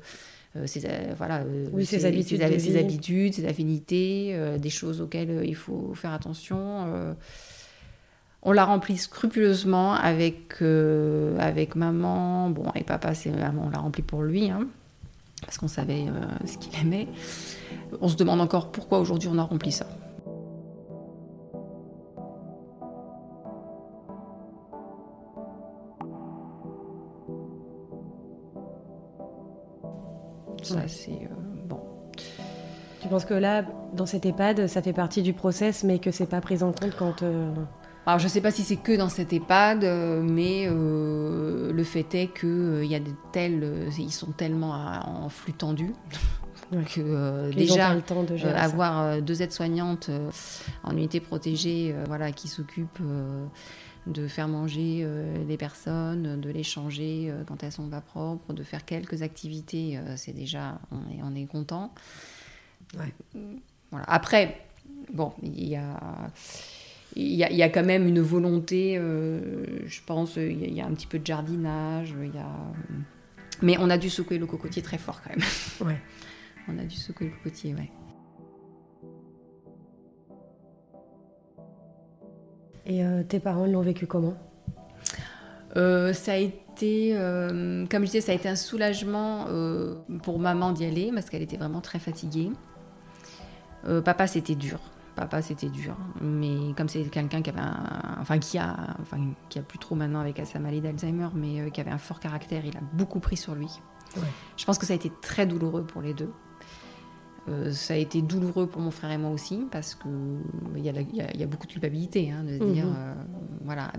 ses, 0.67 0.85
euh, 0.87 1.15
voilà, 1.17 1.41
euh, 1.41 1.85
ses, 1.85 2.05
habitudes, 2.05 2.39
ses, 2.61 2.77
habitudes, 2.79 3.35
ses 3.35 3.47
affinités, 3.47 4.37
des 4.59 4.71
choses 4.71 5.01
auxquelles 5.01 5.43
il 5.45 5.55
faut 5.55 5.93
faire 5.95 6.13
attention. 6.13 6.87
on 8.43 8.53
l'a 8.53 8.65
rempli 8.65 8.97
scrupuleusement 8.97 9.95
avec, 9.95 10.63
avec 11.39 11.77
maman, 11.77 12.51
bon, 12.51 12.67
et 12.75 12.85
papa, 12.85 13.15
c'est, 13.15 13.31
on 13.31 13.71
l'a 13.71 13.79
rempli 13.79 14.03
pour 14.03 14.23
lui, 14.23 14.51
hein, 14.51 14.67
parce 15.43 15.59
qu'on 15.59 15.69
savait 15.69 16.07
ce 16.47 16.59
qu'il 16.59 16.79
aimait. 16.81 17.09
On 18.01 18.09
se 18.09 18.17
demande 18.17 18.41
encore 18.41 18.71
pourquoi 18.71 18.99
aujourd'hui 18.99 19.29
on 19.33 19.39
a 19.39 19.43
rempli 19.43 19.73
ça. 19.73 19.87
C'est 30.87 31.11
euh, 31.11 31.35
bon. 31.67 31.81
Tu 33.01 33.09
penses 33.09 33.25
que 33.25 33.35
là, 33.35 33.65
dans 33.95 34.07
cette 34.07 34.27
EHPAD, 34.27 34.67
ça 34.67 34.83
fait 34.83 34.93
partie 34.93 35.23
du 35.23 35.33
process, 35.33 35.85
mais 35.85 35.99
que 35.99 36.11
c'est 36.11 36.27
pas 36.27 36.41
pris 36.41 36.63
en 36.63 36.73
compte 36.73 36.97
quand. 36.97 37.23
Euh, 37.23 37.53
Alors, 38.07 38.19
je 38.19 38.29
sais 38.29 38.41
pas 38.41 38.51
si 38.51 38.63
c'est 38.63 38.77
que 38.77 38.97
dans 38.97 39.09
cette 39.09 39.33
EHPAD, 39.33 39.85
mais 40.23 40.67
euh, 40.67 41.73
le 41.73 41.85
fait 41.85 42.15
est 42.15 42.27
que 42.29 42.85
y 42.85 42.95
a 42.95 43.01
de 43.01 43.13
tels, 43.33 43.89
ils 43.99 44.13
sont 44.13 44.33
tellement 44.33 44.73
en 44.73 45.29
flux 45.29 45.53
tendu. 45.53 45.93
que 46.95 47.51
déjà 47.55 47.95
le 47.95 48.03
temps 48.03 48.25
de 48.25 48.37
avoir 48.47 49.23
deux 49.23 49.41
aides-soignantes 49.41 50.11
en 50.85 50.91
unité 50.91 51.19
protégée, 51.19 51.95
voilà, 52.07 52.31
qui 52.31 52.47
s'occupent 52.47 53.01
de 54.09 54.27
faire 54.27 54.49
manger 54.49 55.01
euh, 55.03 55.45
les 55.47 55.57
personnes, 55.57 56.41
de 56.41 56.51
les 56.51 56.63
changer 56.63 57.29
euh, 57.29 57.45
quand 57.47 57.63
elles 57.63 57.73
sont 57.73 57.89
pas 57.89 58.01
propres, 58.01 58.53
de 58.53 58.63
faire 58.63 58.85
quelques 58.85 59.23
activités, 59.23 59.99
euh, 59.99 60.15
c'est 60.17 60.33
déjà, 60.33 60.81
on 60.91 60.99
est, 61.11 61.23
on 61.23 61.35
est 61.35 61.47
content. 61.47 61.93
Voilà. 63.91 64.07
Après, 64.07 64.67
bon, 65.13 65.33
il 65.43 65.69
y 65.69 65.77
a, 65.77 66.31
il 67.17 67.35
y, 67.35 67.45
a, 67.45 67.53
y 67.53 67.63
a 67.63 67.69
quand 67.69 67.85
même 67.85 68.07
une 68.07 68.21
volonté, 68.21 68.95
je 68.97 70.01
pense, 70.07 70.37
il 70.37 70.73
y, 70.73 70.81
a 70.81 70.87
un 70.87 70.93
petit 70.93 71.07
peu 71.07 71.19
de 71.19 71.27
jardinage, 71.27 72.15
il 72.23 72.35
y 72.35 72.39
a... 72.39 72.51
mais 73.61 73.77
on 73.79 73.91
a 73.91 73.99
dû 73.99 74.09
secouer 74.09 74.39
le 74.39 74.47
cocotier 74.47 74.83
très 74.83 74.99
fort 74.99 75.21
quand 75.23 75.31
même. 75.31 75.47
Ouais. 75.87 76.01
on 76.69 76.79
a 76.79 76.85
dû 76.85 76.97
secouer 76.97 77.27
le 77.27 77.33
cocotier, 77.33 77.75
ouais. 77.75 77.91
Et 82.89 83.05
euh, 83.05 83.23
tes 83.23 83.39
parents 83.39 83.67
l'ont 83.67 83.83
vécu 83.83 84.07
comment? 84.07 84.35
Euh, 85.77 86.13
ça 86.13 86.33
a 86.33 86.37
été, 86.37 87.13
euh, 87.15 87.87
comme 87.87 88.03
je 88.03 88.07
disais, 88.07 88.21
ça 88.23 88.33
a 88.33 88.35
été 88.35 88.49
un 88.49 88.57
soulagement 88.57 89.47
pour 90.23 90.39
maman 90.39 90.73
d'y 90.73 90.85
aller 90.85 91.11
parce 91.15 91.31
qu'elle 91.31 91.43
était 91.43 91.59
vraiment 91.59 91.81
très 91.81 91.99
fatiguée. 91.99 92.51
Euh, 93.87 94.01
papa, 94.01 94.27
c'était 94.27 94.55
dur. 94.55 94.81
Papa, 95.15 95.43
c'était 95.43 95.69
dur. 95.69 95.97
Mais 96.21 96.75
comme 96.77 96.89
c'est 96.89 97.03
quelqu'un 97.05 97.43
qui 97.43 97.51
avait 97.51 97.61
un, 97.61 98.17
enfin, 98.21 98.39
qui 98.39 98.59
a, 98.59 98.97
enfin, 99.01 99.19
qui 99.49 99.59
a 99.59 99.63
plus 99.63 99.79
trop 99.79 99.95
maintenant 99.95 100.21
avec 100.21 100.41
sa 100.47 100.59
maladie 100.59 100.81
d'Alzheimer, 100.81 101.29
mais 101.35 101.61
euh, 101.61 101.71
qui 101.71 101.81
avait 101.81 101.91
un 101.91 101.99
fort 101.99 102.21
caractère, 102.21 102.65
il 102.65 102.77
a 102.77 102.81
beaucoup 102.93 103.21
pris 103.21 103.37
sur 103.37 103.55
lui. 103.55 103.69
Je 104.57 104.65
pense 104.65 104.79
que 104.79 104.87
ça 104.87 104.95
a 104.95 104.97
été 104.97 105.13
très 105.21 105.47
douloureux 105.47 105.85
pour 105.85 106.03
les 106.03 106.15
deux. 106.15 106.33
Euh, 107.49 107.73
ça 107.73 107.95
a 107.95 107.97
été 107.97 108.23
douloureux 108.23 108.67
pour 108.67 108.81
mon 108.83 108.91
frère 108.91 109.11
et 109.11 109.19
moi 109.19 109.31
aussi, 109.31 109.67
parce 109.71 109.95
qu'il 109.95 110.85
y, 110.85 110.89
a, 110.89 111.37
y 111.37 111.43
a 111.43 111.47
beaucoup 111.47 111.67
de 111.67 111.73
culpabilité, 111.73 112.31
hein, 112.31 112.45
de 112.45 112.59
se 112.59 112.73
dire, 112.73 112.87
mhm. 112.87 112.95
euh, 112.97 113.15
voilà, 113.65 113.93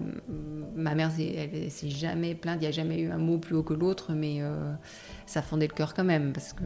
ma 0.75 0.95
mère, 0.95 1.11
elle 1.17 1.71
s'est 1.71 1.89
jamais 1.89 2.35
plainte, 2.35 2.57
il 2.57 2.61
n'y 2.61 2.67
a 2.67 2.71
jamais 2.71 2.99
eu 2.99 3.11
un 3.11 3.17
mot 3.17 3.37
plus 3.37 3.55
haut 3.55 3.63
que 3.63 3.73
l'autre, 3.73 4.13
mais 4.13 4.37
euh, 4.41 4.73
ça 5.25 5.41
fondait 5.41 5.67
le 5.67 5.73
cœur 5.73 5.93
quand 5.93 6.03
même, 6.03 6.33
parce 6.33 6.53
que 6.53 6.63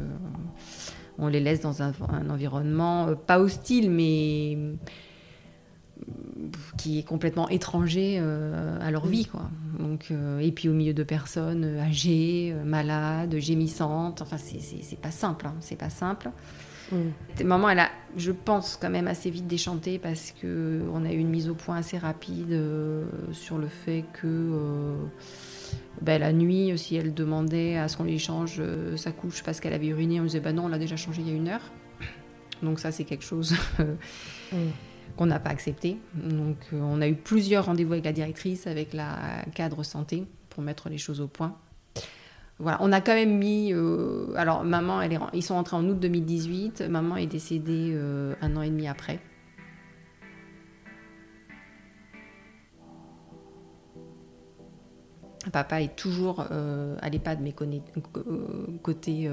on 1.20 1.28
les 1.28 1.40
laisse 1.40 1.62
dans 1.62 1.84
un, 1.84 1.94
environnement 2.30 3.16
pas 3.16 3.40
hostile, 3.40 3.92
mais 3.92 4.58
qui 6.78 7.00
est 7.00 7.04
complètement 7.04 7.48
étranger 7.50 8.18
à 8.18 8.90
leur 8.90 9.06
vie, 9.06 9.26
quoi. 9.26 9.50
Donc, 9.78 10.12
et 10.42 10.52
puis 10.52 10.70
au 10.70 10.74
milieu 10.74 10.94
de 10.94 11.04
personnes 11.04 11.78
âgées, 11.78 12.56
malades, 12.66 13.38
gémissantes, 13.38 14.24
enfin 14.24 14.38
c'est 14.38 15.00
pas 15.00 15.12
simple, 15.12 15.46
hein, 15.46 15.54
c'est 15.60 15.78
pas 15.78 15.92
simple. 15.92 16.32
Mm. 16.94 17.44
Maman, 17.44 17.70
elle 17.70 17.80
a, 17.80 17.90
je 18.16 18.32
pense, 18.32 18.78
quand 18.80 18.90
même 18.90 19.08
assez 19.08 19.30
vite 19.30 19.48
déchanté 19.48 20.00
parce 20.00 20.34
qu'on 20.40 21.06
a 21.06 21.12
eu 21.12 21.18
une 21.18 21.30
mise 21.30 21.50
au 21.50 21.56
point 21.56 21.78
assez 21.78 21.98
rapide 21.98 22.52
euh, 22.52 23.06
sur 23.32 23.58
le 23.58 23.68
fait 23.68 24.06
que 24.14 24.96
ben, 26.02 26.20
la 26.20 26.34
nuit, 26.34 26.78
si 26.78 26.96
elle 26.96 27.14
demandait 27.14 27.78
à 27.78 27.88
ce 27.88 27.98
qu'on 27.98 28.04
lui 28.04 28.20
change 28.20 28.58
euh, 28.60 28.98
sa 28.98 29.12
couche 29.12 29.44
parce 29.44 29.60
qu'elle 29.60 29.74
avait 29.74 29.88
uriné, 29.88 30.20
on 30.20 30.24
disait 30.24 30.40
bah 30.40 30.54
non, 30.54 30.66
on 30.66 30.68
l'a 30.68 30.80
déjà 30.80 30.96
changé 30.96 31.22
il 31.22 31.30
y 31.30 31.32
a 31.32 31.36
une 31.36 31.48
heure. 31.48 31.72
Donc 32.62 32.80
ça, 32.80 32.92
c'est 32.92 33.04
quelque 33.04 33.26
chose 33.26 33.56
mm. 34.52 34.56
qu'on 35.18 35.26
n'a 35.26 35.40
pas 35.40 35.50
accepté. 35.50 35.98
Donc 36.14 36.58
on 36.72 37.02
a 37.02 37.08
eu 37.08 37.16
plusieurs 37.16 37.66
rendez-vous 37.66 37.94
avec 37.94 38.06
la 38.06 38.14
directrice, 38.14 38.68
avec 38.68 38.94
la 38.94 39.44
cadre 39.54 39.84
santé 39.84 40.26
pour 40.50 40.64
mettre 40.64 40.90
les 40.90 40.98
choses 40.98 41.22
au 41.22 41.28
point 41.28 41.58
on 42.60 42.92
a 42.92 43.02
quand 43.02 43.14
même 43.14 43.38
mis. 43.38 43.74
Euh, 43.74 44.34
alors, 44.36 44.64
maman, 44.64 45.02
elle 45.02 45.14
est, 45.14 45.20
ils 45.34 45.44
sont 45.44 45.56
rentrés 45.56 45.76
en 45.76 45.86
août 45.86 46.00
2018. 46.00 46.84
Maman 46.90 47.18
est 47.18 47.28
décédée 47.28 47.92
euh, 47.94 48.36
un 48.42 48.56
an 48.56 48.62
et 48.62 48.70
demi 48.70 48.88
après. 48.88 49.20
Papa 55.52 55.82
est 55.82 55.96
toujours 55.96 56.46
euh, 56.52 56.96
à 57.02 57.10
l'EHPAD, 57.10 57.40
mais 57.42 57.54
côté 58.82 59.30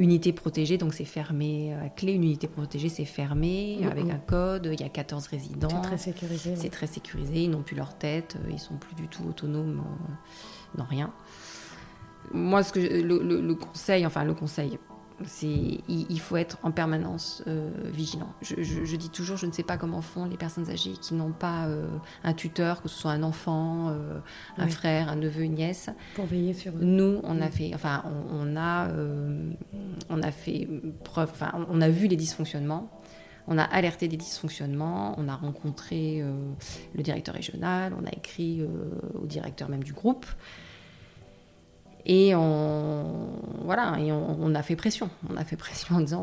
unité 0.00 0.32
protégée, 0.32 0.76
donc 0.76 0.92
c'est 0.92 1.04
fermé 1.04 1.72
à 1.74 1.88
clé. 1.88 2.12
Une 2.12 2.24
unité 2.24 2.48
protégée, 2.48 2.88
c'est 2.88 3.04
fermé 3.04 3.78
avec 3.90 4.10
un 4.10 4.18
code. 4.18 4.68
Il 4.72 4.80
y 4.80 4.84
a 4.84 4.88
14 4.88 5.28
résidents. 5.28 5.68
C'est 5.70 5.82
très 5.82 5.98
sécurisé. 5.98 6.56
C'est 6.56 6.68
très 6.68 6.86
sécurisé. 6.88 7.44
Ils 7.44 7.50
n'ont 7.50 7.62
plus 7.62 7.76
leur 7.76 7.94
tête. 7.94 8.36
Ils 8.50 8.58
sont 8.58 8.76
plus 8.76 8.96
du 8.96 9.06
tout 9.06 9.22
autonomes 9.24 9.82
dans 10.74 10.84
rien 10.84 11.12
moi, 12.32 12.62
ce 12.62 12.72
que 12.72 12.80
le, 12.80 13.54
conseil, 13.54 14.06
enfin 14.06 14.24
le 14.24 14.34
conseil, 14.34 14.78
c'est 15.24 15.80
il, 15.88 16.20
faut 16.20 16.36
être 16.36 16.58
en 16.62 16.70
permanence 16.70 17.42
euh, 17.46 17.70
vigilant. 17.84 18.32
Je, 18.40 18.96
dis 18.96 19.10
toujours, 19.10 19.36
je 19.36 19.46
ne 19.46 19.52
sais 19.52 19.62
pas 19.62 19.76
comment 19.76 20.00
font 20.00 20.26
les 20.26 20.36
personnes 20.36 20.70
âgées 20.70 20.92
qui 20.92 21.14
n'ont 21.14 21.32
pas 21.32 21.66
euh, 21.66 21.86
un 22.22 22.32
tuteur, 22.34 22.82
que 22.82 22.88
ce 22.88 22.96
soit 22.96 23.10
un 23.10 23.22
enfant, 23.22 23.88
euh, 23.88 24.20
un 24.56 24.68
frère, 24.68 25.08
un 25.08 25.16
neveu, 25.16 25.42
une 25.42 25.54
nièce. 25.54 25.90
Pour 26.14 26.26
veiller 26.26 26.54
sur 26.54 26.72
eux. 26.72 26.80
Nous, 26.80 27.20
on 27.24 27.40
a 27.40 27.48
fait, 27.48 27.72
enfin, 27.74 28.04
on, 28.30 28.56
a, 28.56 28.88
on 30.08 30.22
a 30.22 30.30
fait 30.30 30.68
preuve, 31.04 31.30
enfin, 31.32 31.66
on 31.68 31.80
a 31.80 31.88
vu 31.88 32.06
les 32.06 32.16
dysfonctionnements. 32.16 32.90
On 33.50 33.56
a 33.56 33.62
alerté 33.62 34.08
des 34.08 34.18
dysfonctionnements, 34.18 35.14
on 35.18 35.26
a 35.26 35.34
rencontré 35.34 36.22
le 36.94 37.02
directeur 37.02 37.34
régional, 37.34 37.94
on 37.98 38.04
a 38.04 38.12
écrit 38.12 38.62
au 39.14 39.26
directeur 39.26 39.70
même 39.70 39.82
du 39.82 39.94
groupe. 39.94 40.26
Et 42.10 42.34
on, 42.34 43.04
voilà, 43.64 43.98
et 44.00 44.10
on, 44.12 44.54
a 44.54 44.62
fait 44.62 44.76
pression. 44.76 45.10
On 45.30 45.36
a 45.36 45.44
fait 45.44 45.56
pression 45.56 45.96
en 45.96 46.00
disant 46.00 46.22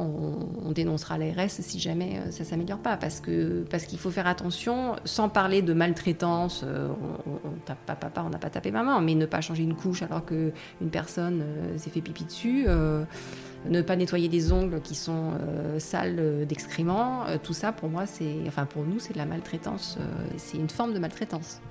on, 0.63 0.71
dénoncera 0.71 1.19
l'ARS 1.19 1.51
si 1.51 1.79
jamais 1.79 2.17
euh, 2.17 2.31
ça 2.31 2.43
ne 2.43 2.49
s'améliore 2.49 2.79
pas. 2.79 2.97
Parce 2.97 3.19
qu'il 3.19 3.65
parce 3.69 3.85
qu'il 3.85 3.99
faut 3.99 4.09
faire 4.09 4.25
attention, 4.25 4.95
sans 5.05 5.29
parler 5.29 5.61
de 5.61 5.73
maltraitance, 5.73 6.63
euh, 6.65 6.89
on, 7.27 7.51
ne 7.51 7.59
tape 7.63 7.85
pas 7.85 7.95
papa, 7.95 8.23
on 8.25 8.31
n'a 8.31 8.39
pas 8.39 8.49
tapé 8.49 8.71
maman, 8.71 8.99
mais 8.99 9.13
ne 9.13 9.27
pas 9.27 9.41
changer 9.41 9.61
une 9.61 9.75
couche 9.75 10.01
alors 10.01 10.25
qu'une 10.25 10.89
personne 10.91 11.43
euh, 11.43 11.77
s'est 11.77 11.91
fait 11.91 12.01
pipi 12.01 12.25
dessus, 12.25 12.65
ne 13.69 13.81
pas 13.83 13.95
nettoyer 13.95 14.27
des 14.27 14.51
ongles 14.51 14.81
qui 14.81 14.95
sont 14.95 15.33
sales 15.77 16.47
d'excréments, 16.47 17.25
tout 17.43 17.53
ça 17.53 17.71
pour 17.71 17.89
moi, 17.89 18.05
c'est, 18.05 18.35
enfin 18.47 18.65
pour 18.65 18.83
nous, 18.83 18.99
c'est 18.99 19.13
de 19.13 19.17
la 19.17 19.25
maltraitance. 19.25 19.97
c'est 20.37 20.57
une 20.57 20.69
forme 20.69 20.93
de 20.93 20.99
maltraitance. 20.99 21.61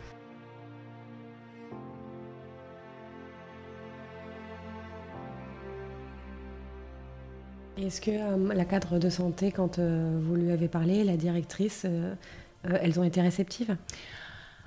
Est-ce 7.78 8.00
que 8.00 8.10
euh, 8.10 8.54
la 8.54 8.64
cadre 8.64 8.98
de 8.98 9.10
santé, 9.10 9.50
quand 9.50 9.78
euh, 9.78 10.18
vous 10.22 10.36
lui 10.36 10.50
avez 10.50 10.68
parlé, 10.68 11.02
la 11.04 11.16
directrice, 11.16 11.82
euh, 11.84 12.14
elles 12.62 13.00
ont 13.00 13.04
été 13.04 13.20
réceptives? 13.20 13.76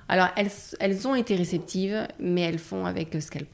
Alors, 0.08 0.28
elles, 0.36 0.50
elles, 0.80 1.06
ont 1.06 1.14
été 1.14 1.34
réceptives, 1.34 2.06
mais 2.18 2.42
elles 2.42 2.58
font 2.58 2.86
avec 2.86 3.14
ce 3.20 3.30
qu'elles 3.30 3.46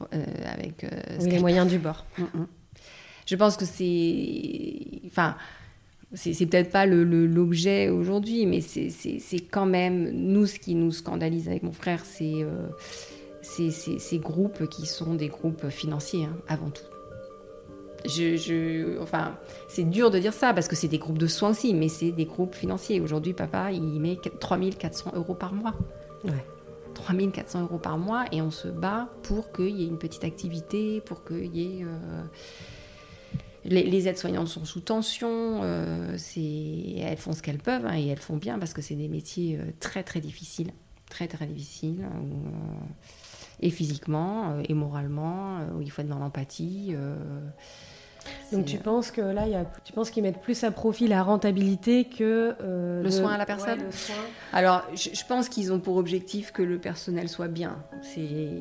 avec 0.45 0.85
les 1.19 1.39
moyens 1.39 1.67
du 1.67 1.79
bord. 1.79 2.05
Mm, 2.17 2.23
mm. 2.23 2.47
Je 3.27 3.35
pense 3.35 3.57
que 3.57 3.65
c'est, 3.65 5.01
enfin, 5.05 5.35
c'est 6.13 6.45
peut-être 6.45 6.71
pas 6.71 6.85
l'objet 6.85 7.89
aujourd'hui, 7.89 8.45
mais 8.45 8.61
c'est 8.61 9.39
quand 9.51 9.65
même 9.65 10.11
nous 10.11 10.45
ce 10.45 10.59
qui 10.59 10.75
nous 10.75 10.91
scandalise 10.91 11.49
avec 11.49 11.63
mon 11.63 11.73
frère, 11.73 12.05
c'est 12.05 12.45
ces 13.41 14.19
groupes 14.19 14.69
qui 14.69 14.85
sont 14.85 15.15
des 15.15 15.27
groupes 15.27 15.69
financiers 15.69 16.25
hein, 16.25 16.37
avant 16.47 16.69
tout 16.69 16.85
je, 18.07 19.01
enfin, 19.01 19.37
c'est 19.67 19.89
dur 19.89 20.11
de 20.11 20.19
dire 20.19 20.33
ça 20.33 20.53
parce 20.53 20.67
que 20.67 20.75
c'est 20.75 20.87
des 20.87 20.97
groupes 20.97 21.17
de 21.17 21.27
soins 21.27 21.49
aussi, 21.49 21.73
mais 21.73 21.89
c'est 21.89 22.11
des 22.11 22.25
groupes 22.25 22.55
financiers. 22.55 22.99
Aujourd'hui, 23.01 23.33
papa, 23.33 23.71
il 23.71 23.99
met 23.99 24.17
3400 24.39 25.11
euros 25.15 25.35
par 25.35 25.53
mois. 25.53 25.73
Ouais. 26.23 26.45
3400 26.95 27.61
euros 27.61 27.77
par 27.77 27.99
mois 27.99 28.25
et 28.31 28.41
on 28.41 28.49
se 28.49 28.67
bat 28.67 29.09
pour 29.21 29.51
qu'il 29.51 29.79
y 29.79 29.83
ait 29.83 29.87
une 29.87 29.99
petite 29.99 30.23
activité, 30.23 31.01
pour 31.01 31.23
qu'il 31.23 31.55
y 31.55 31.79
ait. 31.79 31.83
Euh, 31.83 32.23
les, 33.65 34.07
aides-soignantes 34.07 34.47
sont 34.47 34.65
sous 34.65 34.79
tension, 34.79 35.61
euh, 35.63 36.17
elles 36.99 37.17
font 37.17 37.33
ce 37.33 37.41
qu'elles 37.41 37.57
peuvent 37.57 37.85
hein, 37.85 37.97
et 37.97 38.07
elles 38.07 38.19
font 38.19 38.37
bien 38.37 38.59
parce 38.59 38.73
que 38.73 38.81
c'est 38.81 38.95
des 38.95 39.07
métiers 39.07 39.57
euh, 39.59 39.71
très 39.79 40.03
très 40.03 40.19
difficiles, 40.19 40.71
très 41.09 41.27
très 41.27 41.47
difficiles, 41.47 42.07
et 43.61 43.71
physiquement 43.71 44.59
et 44.67 44.73
moralement, 44.73 45.59
où 45.75 45.81
il 45.81 45.89
faut 45.89 46.01
être 46.01 46.07
dans 46.07 46.19
l'empathie. 46.19 46.95
Donc 48.51 48.65
tu 48.65 48.77
penses 48.77 49.11
que 49.11 49.21
là, 49.21 49.47
y 49.47 49.55
a, 49.55 49.65
tu 49.83 49.93
penses 49.93 50.09
qu'ils 50.09 50.23
mettent 50.23 50.41
plus 50.41 50.63
à 50.63 50.71
profit 50.71 51.07
la 51.07 51.23
rentabilité 51.23 52.05
que 52.05 52.55
euh, 52.61 53.03
le, 53.03 53.11
soin 53.11 53.33
à 53.33 53.37
la 53.37 53.45
personne. 53.45 53.79
Alors, 54.53 54.83
je, 54.93 55.23
pense 55.27 55.49
qu'ils 55.49 55.73
ont 55.73 55.79
pour 55.79 55.97
objectif 55.97 56.51
que 56.51 56.61
le 56.61 56.77
personnel 56.77 57.29
soit 57.29 57.47
bien. 57.47 57.77
C'est, 58.01 58.59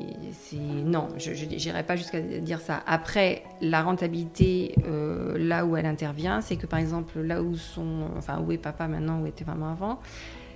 non, 0.56 1.08
je 1.16 1.32
n'irai 1.44 1.82
pas 1.82 1.96
jusqu'à 1.96 2.20
dire 2.20 2.60
ça. 2.60 2.82
Après, 2.86 3.44
la 3.60 3.82
rentabilité, 3.82 4.74
euh, 4.86 5.36
là 5.38 5.64
où 5.64 5.76
elle 5.76 5.86
intervient, 5.86 6.40
c'est 6.40 6.56
que 6.56 6.66
par 6.66 6.78
exemple, 6.78 7.20
là 7.20 7.42
où 7.42 7.56
sont, 7.56 8.08
enfin 8.16 8.40
où 8.40 8.52
est 8.52 8.58
papa 8.58 8.88
maintenant, 8.88 9.20
où 9.20 9.26
était 9.26 9.44
maman 9.44 9.70
avant, 9.70 10.00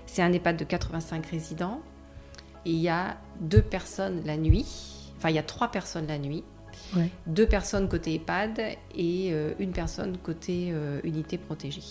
c'est 0.07 0.23
un 0.23 0.33
EHPAD 0.33 0.57
de 0.57 0.65
85 0.65 1.27
résidents. 1.27 1.81
Et 2.65 2.71
il 2.71 2.81
y 2.81 2.89
a 2.89 3.17
deux 3.41 3.63
personnes 3.63 4.23
la 4.25 4.37
nuit. 4.37 4.67
Enfin, 5.17 5.31
il 5.31 5.37
y 5.37 5.39
a 5.39 5.43
trois 5.43 5.71
personnes 5.71 6.07
la 6.07 6.19
nuit 6.19 6.45
deux 7.27 7.47
personnes 7.47 7.89
côté 7.89 8.15
EHPAD 8.15 8.61
et 8.95 9.31
euh, 9.33 9.53
une 9.59 9.73
personne 9.73 10.17
côté 10.19 10.71
euh, 10.73 11.01
unité 11.05 11.39
protégée. 11.39 11.83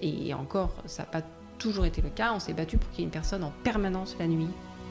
Et, 0.00 0.32
encore, 0.34 0.74
ça 0.86 1.02
n'a 1.02 1.08
pas 1.08 1.22
toujours 1.58 1.84
été 1.84 2.00
le 2.00 2.10
cas. 2.10 2.32
On 2.32 2.38
s'est 2.38 2.52
battu 2.52 2.78
pour 2.78 2.88
qu'il 2.90 3.00
y 3.00 3.02
ait 3.02 3.06
une 3.06 3.10
personne 3.10 3.42
en 3.42 3.52
permanence 3.64 4.16
la 4.18 4.26
nuit 4.26 4.48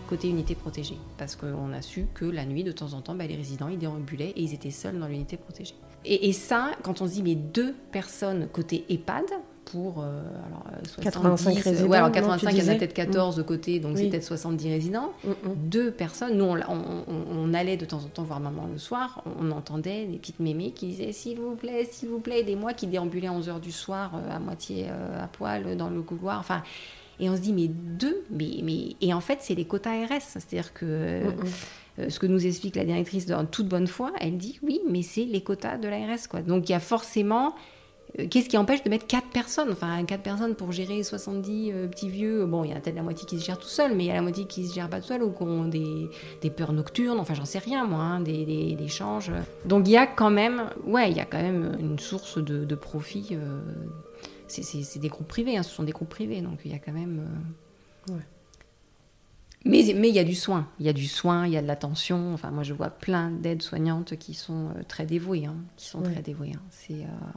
côté 0.08 0.30
unité 0.30 0.56
protégée. 0.56 0.98
Parce 1.18 1.36
qu'on 1.36 1.74
a 1.74 1.82
su 1.82 2.08
que 2.14 2.26
la 2.26 2.46
nuit, 2.46 2.64
de 2.64 2.72
temps 2.72 2.94
en 2.94 3.02
temps, 3.02 3.16
bah, 3.16 3.28
les 3.28 3.36
résidents, 3.36 3.68
ils 3.68 3.78
déambulaient 3.78 4.30
et 4.30 4.42
ils 4.42 4.54
étaient 4.54 4.72
seuls 4.72 4.98
dans 4.98 5.08
l'unité 5.08 5.38
protégée. 5.38 5.76
Et, 6.06 6.30
et, 6.30 6.34
ça, 6.34 6.72
quand 6.84 7.02
on 7.02 7.08
se 7.08 7.14
dit, 7.14 7.24
mais 7.24 7.36
deux 7.36 7.74
personnes 7.92 8.48
côté 8.48 8.86
EHPAD, 8.90 9.26
pour 9.72 10.02
euh, 10.02 10.22
alors, 10.46 10.64
85 11.02 11.50
euh, 11.50 11.62
résidents. 11.62 11.90
Ouais, 11.90 11.98
alors 11.98 12.12
85, 12.12 12.52
il 12.52 12.64
y 12.64 12.70
en 12.70 12.74
a 12.74 12.76
peut-être 12.76 12.94
14 12.94 13.36
de 13.36 13.44
côté, 13.44 13.80
donc 13.80 13.98
c'est 13.98 14.10
peut-être 14.10 14.24
70 14.24 14.70
résidents. 14.70 15.14
Mm, 15.24 15.30
mm. 15.30 15.56
Deux 15.56 15.92
personnes. 15.92 16.38
Nous, 16.38 16.46
on, 16.46 16.58
on, 17.32 17.54
allait 17.54 17.78
de 17.78 17.86
temps 17.86 18.00
en 18.00 18.08
temps 18.08 18.24
voir 18.24 18.40
maman 18.40 18.68
le 18.72 18.78
soir. 18.78 19.24
On, 19.40 19.52
entendait 19.52 20.06
des 20.06 20.18
petites 20.18 20.40
mémés 20.40 20.72
qui 20.72 20.88
disaient 20.88 21.12
S'il 21.12 21.40
vous 21.40 21.56
plaît, 21.56 21.88
s'il 21.90 22.10
vous 22.10 22.20
plaît, 22.20 22.42
aidez-moi, 22.42 22.74
qui 22.74 22.88
déambulaient 22.88 23.28
à 23.28 23.32
11h 23.32 23.60
du 23.60 23.72
soir, 23.72 24.12
euh, 24.16 24.36
à 24.36 24.40
moitié 24.40 24.88
à 24.90 25.28
poil, 25.28 25.76
dans 25.76 25.90
le 25.90 26.02
couloir. 26.02 26.40
Enfin. 26.40 26.64
Et 27.20 27.32
on 27.32 27.36
se 27.36 27.42
dit, 27.42 27.52
mais 27.52 27.68
deux, 27.68 28.24
mais, 28.30 28.60
mais... 28.62 28.96
Et 29.02 29.12
en 29.12 29.22
fait, 29.22 29.40
c'est 29.42 29.56
les 29.56 29.66
quotas 29.66 30.06
RS. 30.06 30.22
C'est-à-dire 30.38 30.72
que 30.72 31.24
mm, 31.24 32.10
ce 32.10 32.20
que 32.20 32.28
nous 32.28 32.46
explique 32.46 32.76
la 32.76 32.86
directrice 32.86 33.32
en 33.32 33.46
toute 33.46 33.68
bonne 33.68 33.88
foi, 33.88 34.12
elle 34.20 34.38
dit, 34.38 34.60
oui, 34.62 34.82
mais 34.88 35.02
c'est 35.02 35.26
les 35.26 35.42
quotas 35.42 35.78
de 35.78 35.88
l'ARS. 35.88 36.28
Quoi. 36.30 36.42
Donc 36.42 36.70
il 36.70 36.74
y 36.74 36.76
a 36.76 36.80
forcément 36.80 37.56
Qu'est-ce 38.30 38.50
qui 38.50 38.58
empêche 38.58 38.84
de 38.84 38.90
mettre 38.90 39.06
quatre 39.06 39.30
personnes? 39.30 39.72
Enfin, 39.72 40.04
quatre 40.06 40.24
personnes 40.24 40.56
pour 40.56 40.72
gérer 40.72 41.04
70 41.04 41.72
petits 41.92 42.10
vieux. 42.10 42.46
Bon, 42.46 42.64
il 42.64 42.72
y 42.72 42.74
a 42.74 42.80
peut-être 42.80 42.96
la 42.96 43.04
moitié 43.04 43.26
qui 43.28 43.40
se 43.40 43.46
gère 43.46 43.58
tout 43.58 43.68
seul, 43.68 43.96
mais 43.96 44.06
il 44.06 44.08
y 44.08 44.12
a 44.12 44.16
la 44.16 44.22
moitié 44.22 44.46
qui 44.46 44.68
se 44.68 44.74
gère 44.74 44.90
pas 44.90 45.00
tout 45.00 45.08
seul 45.08 45.24
ou 45.24 45.32
qui 45.32 45.44
ont 45.44 45.66
des, 45.66 46.10
peurs 46.50 46.74
nocturnes. 46.74 47.20
Enfin, 47.20 47.34
j'en 47.34 47.46
sais 47.46 47.60
rien, 47.60 47.86
moi, 47.86 48.00
hein, 48.00 48.20
des, 48.22 48.46
des, 48.46 48.76
des, 48.76 48.88
changes. 48.88 49.32
Donc, 49.66 49.88
il 49.88 49.92
y 49.92 49.98
a 49.98 50.08
quand 50.08 50.32
même, 50.32 50.70
ouais, 50.86 51.12
il 51.12 51.18
y 51.18 51.20
a 51.20 51.26
quand 51.26 51.42
même 51.42 51.78
une 51.80 52.00
source 52.00 52.38
de, 52.44 52.76
profit. 52.76 53.38
c'est 54.48 55.00
des 55.00 55.10
groupes 55.10 55.28
privés, 55.28 55.58
hein, 55.58 55.64
ce 55.64 55.74
sont 55.74 55.84
des 55.84 55.92
groupes 55.92 56.10
privés, 56.10 56.42
donc 56.42 56.60
il 56.66 56.72
y 56.72 56.76
a 56.76 56.80
quand 56.80 56.94
même. 56.94 57.28
Ouais. 58.10 58.16
Mais 59.68 59.80
il 60.10 60.16
y 60.16 60.20
a 60.20 60.24
du 60.24 60.36
soin, 60.36 60.68
il 60.80 60.86
y 60.86 60.90
a 60.90 60.94
du 60.94 61.08
soin, 61.08 61.46
il 61.46 61.54
y 61.54 61.58
a 61.58 61.62
de 61.62 61.68
l'attention. 61.68 62.34
Enfin, 62.34 62.52
moi, 62.52 62.64
je 62.64 62.74
vois 62.74 62.90
plein 62.90 63.32
d'aides 63.32 63.62
soignantes 63.62 64.16
qui 64.18 64.34
sont 64.34 64.68
euh, 64.68 64.84
très 64.88 65.06
dévouées, 65.06 65.46
hein, 65.46 65.56
qui 65.76 65.88
sont 65.88 66.02
très 66.02 66.22
dévouées. 66.22 66.54
Hein. 66.56 66.62
C'est, 66.70 66.94
euh, 66.94 67.30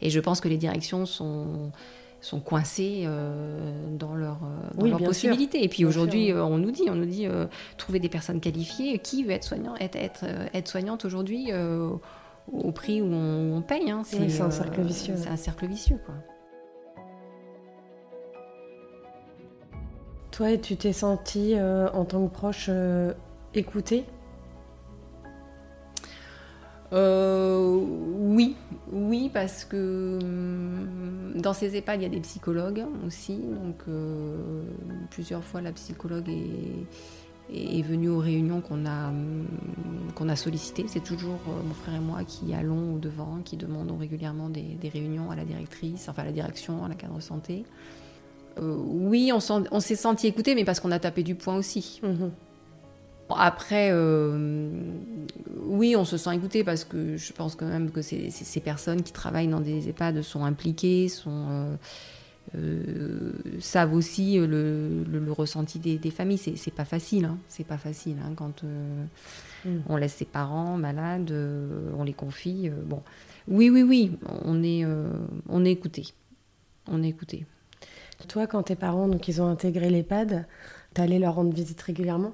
Et 0.00 0.10
je 0.10 0.20
pense 0.20 0.40
que 0.40 0.48
les 0.48 0.58
directions 0.58 1.06
sont 1.06 1.72
sont 2.20 2.40
coincées 2.40 3.04
euh, 3.06 3.96
dans 3.96 4.16
leurs 4.16 4.40
leur 4.76 4.98
possibilités. 4.98 5.62
Et 5.62 5.68
puis 5.68 5.84
aujourd'hui, 5.84 6.32
on 6.32 6.58
nous 6.58 6.72
dit, 6.72 6.86
on 6.88 6.96
nous 6.96 7.06
dit, 7.06 7.28
trouver 7.76 8.00
des 8.00 8.08
personnes 8.08 8.40
qualifiées. 8.40 8.98
Qui 8.98 9.22
veut 9.22 9.30
être 9.30 9.44
soignant, 9.44 9.76
être, 9.76 9.94
être, 9.94 10.24
être 10.52 10.66
soignante 10.66 11.04
aujourd'hui 11.04 11.52
au 12.52 12.72
prix 12.72 13.00
où 13.00 13.06
on, 13.06 13.62
paye 13.62 13.88
hein, 13.92 14.02
C'est 14.04 14.40
un 14.40 14.50
cercle 14.50 14.82
vicieux. 14.82 15.14
C'est 15.16 15.28
un 15.28 15.36
cercle 15.36 15.66
vicieux, 15.68 16.00
quoi. 16.04 16.16
Toi, 20.38 20.56
tu 20.56 20.76
t'es 20.76 20.92
sentie 20.92 21.54
euh, 21.56 21.90
en 21.90 22.04
tant 22.04 22.24
que 22.24 22.32
proche 22.32 22.66
euh, 22.68 23.12
écoutée 23.54 24.04
euh, 26.92 27.76
oui, 28.20 28.54
oui, 28.92 29.32
parce 29.34 29.64
que 29.64 30.20
hum, 30.22 31.32
dans 31.34 31.52
ces 31.52 31.74
EHPAD, 31.76 32.00
il 32.00 32.02
y 32.04 32.06
a 32.06 32.08
des 32.08 32.20
psychologues 32.20 32.84
aussi. 33.04 33.36
Donc, 33.36 33.82
plusieurs 35.10 35.42
fois, 35.42 35.60
la 35.60 35.72
psychologue 35.72 36.30
est, 37.52 37.82
venue 37.82 38.08
aux 38.08 38.20
réunions 38.20 38.60
qu'on 38.60 38.86
a, 38.86 39.08
hum, 39.08 40.36
sollicitées. 40.36 40.84
C'est 40.86 41.02
toujours 41.02 41.40
mon 41.66 41.74
frère 41.74 41.96
et 41.96 42.00
moi 42.00 42.22
qui 42.22 42.54
allons 42.54 42.94
au 42.94 42.98
devant, 42.98 43.40
qui 43.44 43.56
demandons 43.56 43.96
régulièrement 43.96 44.48
des, 44.48 44.78
réunions 44.88 45.32
à 45.32 45.36
la 45.36 45.44
directrice, 45.44 46.08
enfin 46.08 46.22
à 46.22 46.26
la 46.26 46.32
direction, 46.32 46.84
à 46.84 46.88
la 46.88 46.94
cadre 46.94 47.20
santé. 47.20 47.64
Euh, 48.60 48.76
oui, 48.76 49.32
on, 49.32 49.80
s'est 49.80 49.96
senti 49.96 50.26
écouté, 50.26 50.54
mais 50.54 50.64
parce 50.64 50.80
qu'on 50.80 50.90
a 50.90 50.98
tapé 50.98 51.22
du 51.22 51.34
poing 51.34 51.56
aussi. 51.56 52.00
Mhm. 52.02 52.30
Après, 53.30 53.90
euh, 53.92 54.70
oui, 55.66 55.94
on 55.96 56.04
se 56.04 56.16
sent 56.16 56.34
écouté 56.34 56.64
parce 56.64 56.84
que 56.84 57.18
je 57.18 57.32
pense 57.32 57.56
quand 57.56 57.66
même 57.66 57.90
que 57.90 58.00
ces, 58.00 58.60
personnes 58.64 59.02
qui 59.02 59.12
travaillent 59.12 59.48
dans 59.48 59.60
des 59.60 59.90
EHPAD 59.90 60.22
sont 60.22 60.44
impliquées, 60.44 61.08
sont, 61.08 61.76
euh, 62.56 63.32
savent 63.60 63.92
aussi 63.92 64.38
le, 64.38 65.26
ressenti 65.30 65.78
des, 65.78 66.10
familles. 66.10 66.38
C'est 66.38 66.74
pas 66.74 66.86
facile, 66.86 67.26
hein. 67.26 67.36
c'est 67.48 67.66
pas 67.66 67.76
facile 67.76 68.16
hein, 68.24 68.32
quand 68.34 68.62
mhm. 68.62 69.82
on 69.90 69.96
laisse 69.96 70.14
ses 70.14 70.24
parents 70.24 70.78
malades, 70.78 71.32
on 71.98 72.04
les 72.04 72.14
confie. 72.14 72.70
bon, 72.86 73.02
oui, 73.46 73.68
oui, 73.68 73.82
oui, 73.82 74.12
on 74.46 74.62
est, 74.62 74.86
on 75.50 75.64
est 75.66 75.72
écouté, 75.72 76.06
on 76.86 77.02
est 77.02 77.08
écouté. 77.08 77.44
Toi, 78.26 78.46
quand 78.46 78.64
tes 78.64 78.74
parents 78.74 79.06
donc, 79.06 79.28
ils 79.28 79.40
ont 79.40 79.46
intégré 79.46 79.90
l'EHPAD, 79.90 80.46
allais 81.00 81.18
leur 81.18 81.34
rendre 81.34 81.52
visite 81.52 81.80
régulièrement? 81.80 82.32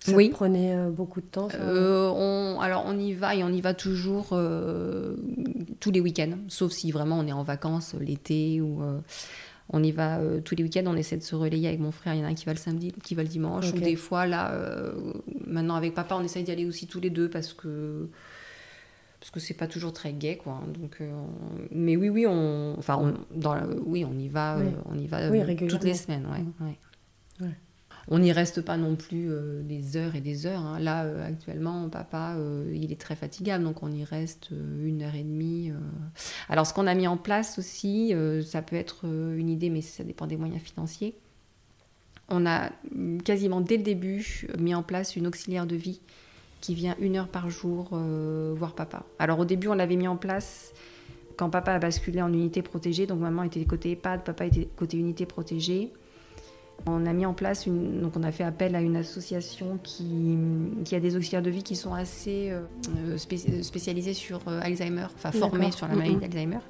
Ça 0.00 0.12
oui. 0.12 0.28
prenait 0.28 0.74
euh, 0.74 0.90
beaucoup 0.90 1.20
de 1.20 1.26
temps 1.26 1.48
euh, 1.54 2.08
on, 2.08 2.60
Alors 2.60 2.84
on 2.86 2.96
y 2.96 3.14
va 3.14 3.34
et 3.34 3.42
on 3.42 3.48
y 3.48 3.60
va 3.60 3.74
toujours 3.74 4.28
euh, 4.32 5.16
tous 5.80 5.90
les 5.90 6.00
week-ends, 6.00 6.38
sauf 6.46 6.70
si 6.70 6.92
vraiment 6.92 7.18
on 7.18 7.26
est 7.26 7.32
en 7.32 7.42
vacances 7.42 7.94
l'été 8.00 8.60
ou 8.60 8.80
on 9.70 9.82
y 9.82 9.90
va 9.90 10.20
tous 10.44 10.54
les 10.54 10.62
week-ends. 10.62 10.84
On 10.86 10.96
essaie 10.96 11.16
de 11.16 11.22
se 11.22 11.34
relayer 11.34 11.68
avec 11.68 11.80
mon 11.80 11.90
frère. 11.90 12.14
Il 12.14 12.20
y 12.20 12.22
en 12.22 12.26
a 12.26 12.28
un 12.28 12.34
qui 12.34 12.46
va 12.46 12.52
le 12.52 12.58
samedi, 12.58 12.92
qui 13.02 13.14
va 13.14 13.22
le 13.22 13.28
dimanche. 13.28 13.72
Ou 13.72 13.78
des 13.78 13.96
fois 13.96 14.24
là, 14.24 14.52
maintenant 15.46 15.74
avec 15.74 15.94
papa, 15.94 16.14
on 16.18 16.24
essaye 16.24 16.44
d'y 16.44 16.52
aller 16.52 16.64
aussi 16.64 16.86
tous 16.86 17.00
les 17.00 17.10
deux 17.10 17.28
parce 17.28 17.52
que 17.52 18.08
parce 19.20 19.30
que 19.30 19.40
c'est 19.40 19.54
pas 19.54 19.66
toujours 19.66 19.92
très 19.92 20.12
gai 20.12 20.36
quoi 20.36 20.62
donc 20.78 20.98
euh, 21.00 21.12
mais 21.70 21.96
oui 21.96 22.08
oui 22.08 22.26
on 22.26 22.74
enfin 22.78 22.98
on, 23.00 23.14
dans 23.36 23.56
oui 23.84 24.04
on 24.04 24.16
y 24.18 24.28
va 24.28 24.58
euh, 24.58 24.70
on 24.86 24.98
y 24.98 25.06
va 25.06 25.18
euh, 25.18 25.66
toutes 25.68 25.84
les 25.84 25.94
semaines 25.94 26.26
ouais, 26.60 26.68
ouais. 27.40 27.50
on 28.08 28.20
n'y 28.20 28.30
reste 28.30 28.60
pas 28.60 28.76
non 28.76 28.94
plus 28.94 29.28
des 29.64 29.96
heures 29.96 30.14
et 30.14 30.20
des 30.20 30.46
heures 30.46 30.60
hein. 30.60 30.78
là 30.78 31.00
actuellement 31.24 31.88
papa 31.88 32.36
il 32.72 32.92
est 32.92 33.00
très 33.00 33.16
fatigable 33.16 33.64
donc 33.64 33.82
on 33.82 33.90
y 33.90 34.04
reste 34.04 34.50
une 34.50 35.02
heure 35.02 35.14
et 35.14 35.24
demie 35.24 35.72
alors 36.48 36.66
ce 36.66 36.72
qu'on 36.72 36.86
a 36.86 36.94
mis 36.94 37.08
en 37.08 37.16
place 37.16 37.58
aussi 37.58 38.14
ça 38.44 38.62
peut 38.62 38.76
être 38.76 39.04
une 39.04 39.48
idée 39.48 39.70
mais 39.70 39.82
ça 39.82 40.04
dépend 40.04 40.26
des 40.26 40.36
moyens 40.36 40.62
financiers. 40.62 41.16
On 42.30 42.44
a 42.44 42.70
quasiment 43.24 43.62
dès 43.62 43.78
le 43.78 43.82
début 43.82 44.46
mis 44.58 44.74
en 44.74 44.82
place 44.82 45.16
une 45.16 45.26
auxiliaire 45.26 45.66
de 45.66 45.76
vie 45.76 46.02
qui 46.60 46.74
vient 46.74 46.96
une 46.98 47.16
heure 47.16 47.28
par 47.28 47.50
jour 47.50 47.90
euh, 47.92 48.54
voir 48.56 48.74
papa. 48.74 49.04
Alors 49.18 49.38
au 49.38 49.44
début, 49.44 49.68
on 49.68 49.74
l'avait 49.74 49.96
mis 49.96 50.08
en 50.08 50.16
place 50.16 50.72
quand 51.36 51.50
papa 51.50 51.72
a 51.72 51.78
basculé 51.78 52.20
en 52.20 52.32
unité 52.32 52.62
protégée. 52.62 53.06
Donc 53.06 53.20
maman 53.20 53.44
était 53.44 53.64
côté 53.64 53.92
EHPAD, 53.92 54.24
papa 54.24 54.46
était 54.46 54.68
côté 54.76 54.96
unité 54.96 55.26
protégée. 55.26 55.92
On 56.86 57.06
a 57.06 57.12
mis 57.12 57.26
en 57.26 57.34
place 57.34 57.66
une, 57.66 58.00
donc 58.00 58.16
on 58.16 58.22
a 58.22 58.30
fait 58.30 58.44
appel 58.44 58.76
à 58.76 58.80
une 58.80 58.96
association 58.96 59.80
qui, 59.82 60.38
qui 60.84 60.94
a 60.94 61.00
des 61.00 61.16
auxiliaires 61.16 61.42
de 61.42 61.50
vie 61.50 61.64
qui 61.64 61.74
sont 61.74 61.92
assez 61.92 62.52
euh, 62.52 63.16
spécialisés 63.62 64.14
sur 64.14 64.40
euh, 64.46 64.60
Alzheimer, 64.62 65.06
enfin 65.16 65.32
formés 65.32 65.72
sur 65.72 65.88
la 65.88 65.96
maladie 65.96 66.16
d'Alzheimer. 66.16 66.60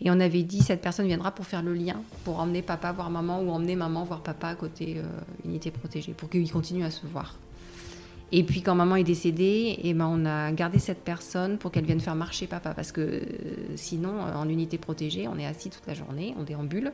Et 0.00 0.10
on 0.10 0.20
avait 0.20 0.42
dit 0.42 0.60
cette 0.60 0.82
personne 0.82 1.06
viendra 1.06 1.32
pour 1.32 1.46
faire 1.46 1.62
le 1.62 1.74
lien, 1.74 1.96
pour 2.24 2.38
emmener 2.40 2.62
papa 2.62 2.92
voir 2.92 3.10
maman 3.10 3.40
ou 3.40 3.50
emmener 3.50 3.74
maman 3.74 4.04
voir 4.04 4.22
papa 4.22 4.54
côté 4.54 5.02
unité 5.44 5.72
protégée, 5.72 6.12
pour 6.12 6.28
qu'ils 6.28 6.52
continuent 6.52 6.84
à 6.84 6.92
se 6.92 7.04
voir. 7.04 7.34
Et 8.30 8.42
puis 8.42 8.62
quand 8.62 8.74
maman 8.74 8.96
est 8.96 9.04
décédée, 9.04 9.76
et 9.78 9.90
eh 9.90 9.94
ben 9.94 10.08
on 10.10 10.26
a 10.26 10.52
gardé 10.52 10.78
cette 10.78 11.02
personne 11.02 11.56
pour 11.56 11.70
qu'elle 11.70 11.84
vienne 11.84 12.00
faire 12.00 12.14
marcher 12.14 12.46
papa. 12.46 12.74
Parce 12.74 12.92
que 12.92 13.00
euh, 13.00 13.22
sinon, 13.76 14.16
euh, 14.18 14.34
en 14.34 14.48
unité 14.48 14.76
protégée, 14.76 15.26
on 15.28 15.38
est 15.38 15.46
assis 15.46 15.70
toute 15.70 15.86
la 15.86 15.94
journée, 15.94 16.34
on 16.38 16.42
déambule. 16.42 16.92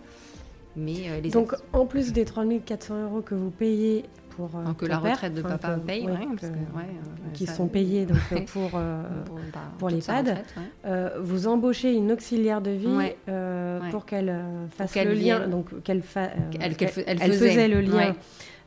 Mais, 0.77 1.09
euh, 1.09 1.21
les 1.21 1.31
Donc 1.31 1.55
en 1.73 1.87
plus 1.87 2.13
des 2.13 2.25
3400 2.25 3.05
euros 3.05 3.21
que 3.21 3.35
vous 3.35 3.51
payez 3.51 4.05
pour 4.31 4.51
que 4.77 4.87
la 4.87 4.99
retraite 4.99 5.35
de 5.35 5.43
papa 5.43 5.77
paye, 5.85 6.09
qui 7.35 7.47
sont 7.47 7.69
payés 7.69 8.05
donc, 8.05 8.19
pour, 8.47 8.71
pour, 8.71 9.39
bah, 9.81 9.89
les 9.91 10.01
pads, 10.01 11.21
vous 11.21 11.47
embauchez 11.47 11.95
une 11.95 12.11
auxiliaire 12.11 12.61
de 12.61 12.73
vie 12.73 13.13
pour 13.93 14.07
qu'elle 14.07 14.37
fasse 14.77 14.95
le 14.97 15.15
lien, 15.15 15.47
donc 15.47 15.83
qu'elle 15.85 16.03
elle, 16.61 17.33
faisait. 17.33 17.69
le 17.69 17.81
lien 17.81 18.15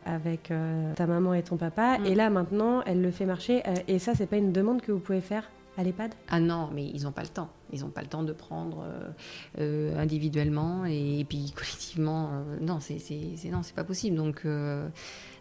avec 0.07 0.51
euh, 0.51 0.93
ta 0.93 1.05
maman 1.05 1.33
et 1.33 1.43
ton 1.43 1.57
papa. 1.57 1.99
Mm. 1.99 2.05
Et 2.05 2.15
là, 2.15 2.29
maintenant, 2.29 2.81
elle 2.85 3.01
le 3.01 3.11
fait 3.11 3.25
marcher. 3.25 3.61
Euh, 3.67 3.75
et 3.87 3.99
ça, 3.99 4.15
c'est 4.15 4.27
pas 4.27 4.37
une 4.37 4.51
demande 4.51 4.81
que 4.81 4.91
vous 4.91 4.99
pouvez 4.99 5.21
faire 5.21 5.49
à 5.77 5.83
l'EHPAD? 5.83 6.15
Ah 6.29 6.39
non, 6.39 6.69
mais 6.73 6.85
ils 6.85 7.03
n'ont 7.03 7.11
pas 7.11 7.21
le 7.21 7.27
temps. 7.27 7.49
Ils 7.71 7.81
n'ont 7.81 7.89
pas 7.89 8.01
le 8.01 8.07
temps 8.07 8.23
de 8.23 8.33
prendre 8.33 8.83
euh, 9.59 9.95
individuellement 9.99 10.85
et, 10.85 11.23
puis 11.29 11.51
collectivement. 11.55 12.31
non, 12.61 12.79
c'est 12.79 12.97
non, 13.51 13.61
c'est 13.61 13.75
pas 13.75 13.83
possible. 13.83 14.15
Donc 14.15 14.41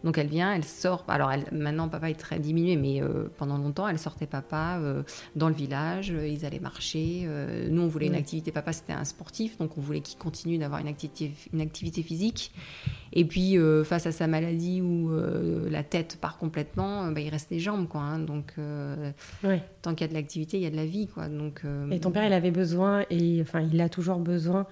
donc 0.05 0.19
elle 0.19 0.29
vient, 0.29 0.55
elle 0.55 0.65
sort. 0.65 1.05
Alors 1.09 1.31
elle, 1.31 1.45
maintenant, 1.53 1.89
papa 1.89 2.11
est 2.11 2.15
très 2.15 2.39
diminué, 2.39 2.77
mais 2.77 3.03
euh, 3.03 3.29
pendant 3.37 3.59
longtemps, 3.59 3.89
elle 3.89 3.99
sortait 3.99 4.27
papa 4.27 4.79
euh, 4.81 5.03
dans 5.35 5.49
le 5.49 5.55
village. 5.55 6.11
Euh, 6.11 6.27
ils 6.27 6.45
allaient 6.45 6.61
marcher. 6.61 7.29
nous, 7.71 7.83
on 7.83 7.89
voulait 7.89 8.07
une 8.07 8.15
activité. 8.15 8.53
Papa, 8.53 8.73
c'était 8.73 8.93
un 8.93 9.05
sportif, 9.05 9.59
donc 9.59 9.77
on 9.79 9.81
voulait 9.81 10.01
qu'il 10.01 10.19
continue 10.19 10.59
d'avoir 10.59 10.81
une 10.81 10.89
activité, 10.89 11.33
une 11.53 11.61
activité 11.61 12.03
physique. 12.03 12.53
Et 13.13 13.25
puis, 13.25 13.57
face 13.85 14.07
à 14.07 14.13
sa 14.13 14.27
maladie 14.27 14.83
où 14.83 15.11
la 15.71 15.83
tête 15.83 16.19
part 16.21 16.39
complètement, 16.39 17.11
bah, 17.11 17.21
il 17.21 17.29
reste 17.31 17.51
les 17.51 17.61
jambes, 17.61 17.89
quoi. 17.89 18.01
Hein. 18.01 18.19
donc, 18.19 18.55
tant 19.83 19.95
qu'il 19.95 20.01
y 20.03 20.05
a 20.05 20.09
de 20.09 20.15
l'activité, 20.15 20.59
il 20.59 20.63
y 20.63 20.67
a 20.67 20.71
de 20.71 20.77
la 20.77 20.87
vie, 20.87 21.07
quoi. 21.07 21.29
Donc, 21.29 21.63
et 21.91 22.01
ton 22.01 22.11
père, 22.11 22.27
il 22.27 22.33
avait 22.33 22.51
besoin, 22.51 23.05
et 23.11 23.41
enfin, 23.41 23.61
il 23.61 23.81
a 23.81 23.89
toujours 23.89 24.19
besoin 24.19 24.67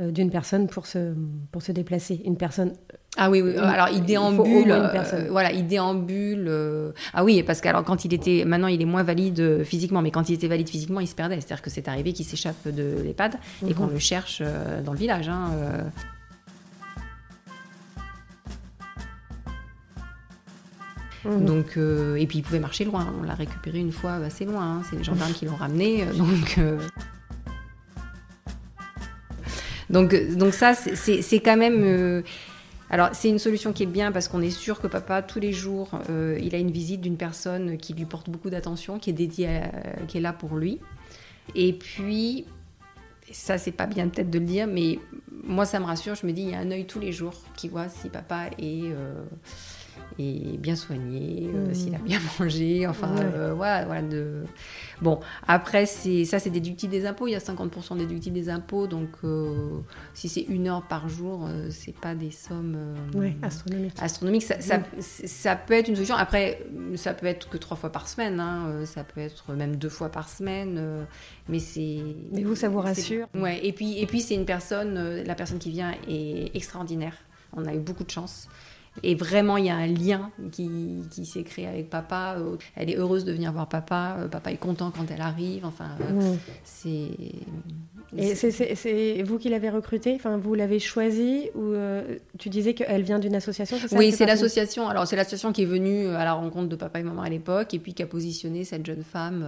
d'une 0.00 0.30
personne 0.30 0.66
pour 0.66 0.86
se, 0.86 1.14
pour 1.52 1.62
se 1.62 1.72
déplacer. 1.72 2.22
Une 2.24 2.36
personne 2.36 2.72
ah 3.16 3.28
oui, 3.28 3.42
oui. 3.42 3.56
alors 3.56 3.88
il 3.92 4.04
déambule, 4.04 4.70
euh, 4.70 5.28
voilà, 5.30 5.52
il 5.52 5.66
déambule. 5.66 6.46
Euh, 6.48 6.92
ah 7.12 7.24
oui, 7.24 7.42
parce 7.42 7.60
que 7.60 7.68
alors 7.68 7.82
quand 7.82 8.04
il 8.04 8.14
était, 8.14 8.44
maintenant 8.46 8.68
il 8.68 8.80
est 8.80 8.86
moins 8.86 9.02
valide 9.02 9.40
euh, 9.40 9.64
physiquement, 9.64 10.00
mais 10.00 10.12
quand 10.12 10.28
il 10.28 10.34
était 10.34 10.46
valide 10.46 10.68
physiquement, 10.68 11.00
il 11.00 11.08
se 11.08 11.16
perdait. 11.16 11.40
C'est-à-dire 11.40 11.60
que 11.60 11.70
c'est 11.70 11.88
arrivé 11.88 12.12
qu'il 12.12 12.24
s'échappe 12.24 12.68
de 12.68 13.02
l'EHPAD 13.02 13.34
et 13.68 13.74
qu'on 13.74 13.86
mhm. 13.86 13.94
le 13.94 13.98
cherche 13.98 14.42
dans 14.84 14.92
le 14.92 14.98
village. 14.98 15.28
Hein, 15.28 15.50
mhm. 21.24 21.44
Donc, 21.44 21.76
et 21.76 22.26
puis 22.28 22.38
il 22.38 22.42
pouvait 22.42 22.60
marcher 22.60 22.84
loin. 22.84 23.12
On 23.20 23.24
l'a 23.24 23.34
récupéré 23.34 23.80
une 23.80 23.92
fois 23.92 24.14
assez 24.14 24.44
loin. 24.44 24.76
Hein. 24.76 24.82
C'est 24.88 24.96
les 24.96 25.04
gendarmes 25.04 25.32
qui 25.32 25.46
l'ont 25.46 25.56
ramené. 25.56 26.04
donc, 26.16 26.60
donc, 29.90 30.14
donc 30.36 30.54
ça, 30.54 30.74
c'est 30.74 31.40
quand 31.40 31.56
même 31.56 32.22
alors 32.92 33.10
c'est 33.12 33.28
une 33.28 33.38
solution 33.38 33.72
qui 33.72 33.84
est 33.84 33.86
bien 33.86 34.10
parce 34.10 34.26
qu'on 34.26 34.42
est 34.42 34.50
sûr 34.50 34.80
que 34.80 34.88
papa 34.88 35.22
tous 35.22 35.38
les 35.38 35.52
jours 35.52 35.90
euh, 36.10 36.36
il 36.42 36.56
a 36.56 36.58
une 36.58 36.72
visite 36.72 37.00
d'une 37.00 37.16
personne 37.16 37.76
qui 37.76 37.94
lui 37.94 38.04
porte 38.04 38.28
beaucoup 38.28 38.50
d'attention, 38.50 38.98
qui 38.98 39.10
est 39.10 39.14
dédiée, 39.14 39.60
qui 40.08 40.18
est 40.18 40.20
là 40.20 40.32
pour 40.32 40.56
lui. 40.56 40.80
Et 41.54 41.72
puis 41.72 42.46
ça, 43.32 43.58
c'est 43.58 43.72
pas 43.72 43.86
bien 43.86 44.08
peut-être 44.08 44.30
de 44.30 44.38
le 44.38 44.44
dire, 44.44 44.66
mais 44.66 44.98
moi, 45.44 45.64
ça 45.64 45.78
me 45.78 45.84
rassure. 45.84 46.14
Je 46.14 46.26
me 46.26 46.32
dis, 46.32 46.42
il 46.42 46.50
y 46.50 46.54
a 46.54 46.58
un 46.58 46.70
œil 46.70 46.84
tous 46.84 46.98
les 46.98 47.12
jours 47.12 47.34
qui 47.56 47.68
voit 47.68 47.88
si 47.88 48.08
papa 48.08 48.46
est 48.58 48.92
et 50.18 50.56
bien 50.58 50.76
soigné, 50.76 51.50
euh, 51.54 51.70
mmh. 51.70 51.74
s'il 51.74 51.94
a 51.94 51.98
bien 51.98 52.18
mangé, 52.38 52.86
enfin 52.86 53.14
euh, 53.18 53.52
voilà, 53.54 53.84
voilà 53.84 54.02
de... 54.02 54.44
Bon, 55.00 55.20
après 55.46 55.86
ça 55.86 56.38
c'est 56.38 56.50
déductible 56.50 56.92
des 56.92 57.06
impôts, 57.06 57.26
il 57.26 57.32
y 57.32 57.36
a 57.36 57.38
50% 57.38 57.96
déductible 57.96 58.34
des 58.34 58.50
impôts, 58.50 58.86
donc 58.86 59.08
euh, 59.24 59.78
si 60.14 60.28
c'est 60.28 60.42
une 60.42 60.68
heure 60.68 60.82
par 60.82 61.08
jour, 61.08 61.48
c'est 61.70 61.94
pas 61.94 62.14
des 62.14 62.30
sommes 62.30 62.76
astronomiques. 63.42 63.94
astronomiques. 64.00 64.42
Ça, 64.42 64.60
ça, 64.60 64.80
ça, 65.00 65.56
peut 65.56 65.74
être 65.74 65.88
une 65.88 65.96
solution. 65.96 66.16
Après, 66.16 66.66
ça 66.96 67.14
peut 67.14 67.26
être 67.26 67.48
que 67.48 67.56
trois 67.56 67.76
fois 67.76 67.90
par 67.90 68.08
semaine, 68.08 68.40
hein, 68.40 68.84
ça 68.84 69.04
peut 69.04 69.20
être 69.20 69.52
même 69.52 69.76
deux 69.76 69.88
fois 69.88 70.10
par 70.10 70.28
semaine, 70.28 71.06
mais 71.48 71.58
c'est... 71.58 72.00
Mais 72.32 72.42
vous, 72.42 72.54
ça 72.56 72.68
vous 72.68 72.80
rassure? 72.80 73.26
Ouais, 73.34 73.64
et 73.64 73.72
puis, 73.72 73.98
et 73.98 74.06
puis 74.06 74.20
c'est 74.20 74.34
une 74.34 74.46
personne, 74.46 75.22
la 75.22 75.34
personne 75.34 75.58
qui 75.58 75.70
vient 75.70 75.94
est 76.08 76.54
extraordinaire. 76.54 77.14
On 77.52 77.64
a 77.66 77.74
eu 77.74 77.80
beaucoup 77.80 78.04
de 78.04 78.10
chance. 78.10 78.48
Et 79.02 79.14
vraiment, 79.14 79.56
il 79.56 79.66
y 79.66 79.70
a 79.70 79.76
un 79.76 79.86
lien 79.86 80.30
qui, 80.52 80.68
qui 81.10 81.24
s'est 81.24 81.44
créé 81.44 81.66
avec 81.66 81.90
papa. 81.90 82.36
Elle 82.76 82.90
est 82.90 82.96
heureuse 82.96 83.24
de 83.24 83.32
venir 83.32 83.52
voir 83.52 83.68
papa. 83.68 84.16
Euh, 84.18 84.28
papa 84.28 84.52
est 84.52 84.56
content 84.56 84.90
quand 84.90 85.10
elle 85.10 85.20
arrive. 85.20 85.64
Enfin, 85.64 85.90
euh, 86.02 86.34
c'est. 86.64 87.10
Et 88.16 88.34
c'est 88.34 89.22
vous 89.22 89.38
qui 89.38 89.48
l'avez 89.48 89.70
recrutée? 89.70 90.14
Enfin, 90.16 90.36
vous 90.36 90.54
l'avez 90.54 90.78
choisie 90.78 91.50
Ou 91.54 91.74
tu 92.38 92.48
disais 92.48 92.74
qu'elle 92.74 93.02
vient 93.02 93.18
d'une 93.18 93.34
association 93.34 93.76
ça, 93.76 93.96
Oui, 93.96 94.12
c'est 94.12 94.26
l'association. 94.26 94.88
Alors, 94.88 95.06
c'est 95.06 95.16
l'association 95.16 95.52
qui 95.52 95.62
est 95.62 95.66
venue 95.66 96.08
à 96.08 96.24
la 96.24 96.32
rencontre 96.32 96.68
de 96.68 96.76
papa 96.76 97.00
et 97.00 97.02
maman 97.02 97.22
à 97.22 97.28
l'époque, 97.28 97.74
et 97.74 97.78
puis 97.78 97.94
qui 97.94 98.02
a 98.02 98.06
positionné 98.06 98.64
cette 98.64 98.84
jeune 98.84 99.04
femme 99.04 99.44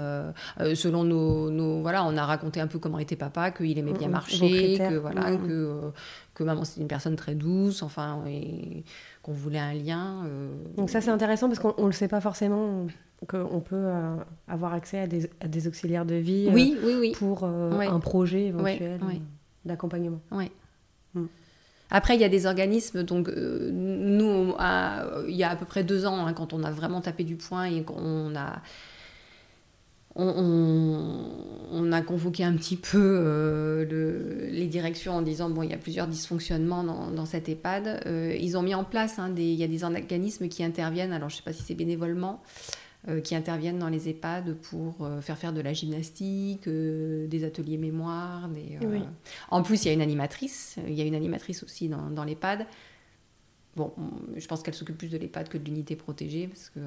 selon 0.75 1.05
nos, 1.05 1.51
nos, 1.51 1.81
Voilà, 1.81 2.05
on 2.05 2.17
a 2.17 2.25
raconté 2.25 2.61
un 2.61 2.67
peu 2.67 2.79
comment 2.79 2.99
était 2.99 3.17
papa, 3.17 3.51
qu'il 3.51 3.79
aimait 3.79 3.93
bien 3.93 4.09
marcher, 4.09 4.79
que 4.79 4.95
voilà, 4.97 5.37
que 5.37 5.93
que 6.35 6.45
maman 6.45 6.65
c'était 6.65 6.81
une 6.81 6.89
personne 6.89 7.17
très 7.17 7.35
douce, 7.35 7.83
enfin, 7.83 8.23
qu'on 9.23 9.33
voulait 9.33 9.59
un 9.59 9.75
lien. 9.75 10.25
Euh, 10.25 10.49
Donc 10.77 10.91
ça 10.91 11.01
c'est 11.01 11.11
intéressant 11.11 11.49
parce 11.49 11.59
qu'on 11.59 11.81
ne 11.83 11.87
le 11.87 11.93
sait 11.93 12.09
pas 12.09 12.21
forcément 12.21 12.87
qu'on 13.27 13.61
peut 13.61 13.77
euh, 13.77 14.17
avoir 14.49 14.75
accès 14.75 14.99
à 14.99 15.07
des, 15.07 15.31
à 15.41 15.49
des, 15.49 15.69
auxiliaires 15.69 16.05
de 16.05 16.15
vie 16.15 16.49
euh, 16.49 16.53
oui, 16.53 16.77
oui, 16.85 16.95
oui. 16.99 17.13
pour 17.13 17.45
un 17.45 18.01
projet 18.01 18.47
éventuel 18.47 19.01
d'accompagnement. 19.65 20.21
Oui. 20.33 20.51
Hmm. 21.15 21.27
Après, 21.91 22.15
il 22.15 22.21
y 22.21 22.25
a 22.25 22.29
des 22.29 22.47
organismes, 22.47 23.03
donc 23.03 23.29
nous, 23.29 24.55
il 25.29 25.37
y 25.37 25.45
a 25.45 25.51
à 25.51 25.57
peu 25.57 25.67
près 25.67 25.85
deux 25.85 26.07
ans, 26.07 26.27
hein, 26.27 26.33
quand 26.33 26.53
on 26.53 26.65
a 26.65 26.71
vraiment 26.71 27.01
tapé 27.01 27.23
du 27.23 27.37
poing 27.37 27.65
et 27.65 27.83
qu'on 27.83 28.35
a 28.35 28.63
on, 30.15 31.91
a 31.93 32.03
convoqué 32.03 32.45
un 32.45 32.55
petit 32.55 32.77
peu 32.77 32.99
euh, 32.99 34.51
les 34.51 34.67
directions 34.67 35.15
en 35.15 35.23
disant 35.23 35.49
bon 35.51 35.63
il 35.63 35.71
y 35.71 35.75
a 35.75 35.79
plusieurs 35.79 36.07
dysfonctionnements 36.07 36.85
dans, 36.85 37.27
cette 37.27 37.49
EHPAD. 37.49 38.03
Euh, 38.07 38.37
ils 38.39 38.57
ont 38.57 38.63
mis 38.63 38.75
en 38.75 38.85
place 38.85 39.19
hein, 39.19 39.29
des, 39.31 39.45
il 39.45 39.59
y 39.59 39.65
a 39.65 39.69
des 39.69 39.85
organismes 39.85 40.49
qui 40.49 40.65
interviennent. 40.65 41.13
Alors 41.13 41.29
je 41.29 41.37
ne 41.37 41.39
sais 41.39 41.45
pas 41.45 41.53
si 41.53 41.63
c'est 41.63 41.75
bénévolement. 41.75 42.43
Euh, 43.09 43.21
qui 43.21 43.35
interviennent 43.35 43.81
dans 43.81 43.89
les 43.89 44.09
EHPAD 44.09 44.55
pour 44.55 45.09
faire 45.23 45.37
faire 45.37 45.53
de 45.53 45.61
la 45.61 45.73
gymnastique, 45.73 46.69
des 46.69 47.45
ateliers 47.45 47.77
mémoire. 47.77 48.49
En 49.51 49.63
plus, 49.63 49.85
il 49.85 49.89
y 49.89 49.91
a 49.91 49.93
une 49.93 50.03
animatrice. 50.03 50.77
Il 50.87 50.95
y 50.95 51.01
a 51.01 51.05
une 51.05 51.17
animatrice 51.17 51.65
aussi 51.65 51.89
dans, 51.89 52.11
dans 52.11 52.23
l'EHPAD. 52.23 52.65
Bon, 53.75 53.93
je 54.37 54.47
pense 54.47 54.63
qu'elle 54.63 54.75
s'occupe 54.75 54.99
plus 54.99 55.09
de 55.09 55.19
l'EHPAD 55.19 55.49
que 55.49 55.59
de 55.59 55.65
l'unité 55.65 55.97
protégée 55.97 56.47
parce 56.47 56.71
que 56.71 56.81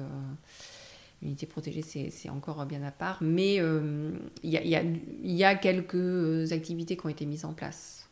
L'unité 1.22 1.46
protégée, 1.46 1.82
c'est 1.82 2.28
encore 2.28 2.64
bien 2.66 2.82
à 2.82 2.90
part. 2.90 3.18
Mais 3.22 3.56
euh, 3.58 4.10
il 4.42 4.50
y, 4.52 5.44
a, 5.44 5.54
quelques 5.54 6.52
activités 6.52 6.96
qui 6.96 7.06
ont 7.06 7.08
été 7.08 7.24
mises 7.24 7.46
en 7.46 7.54
place. 7.54 8.08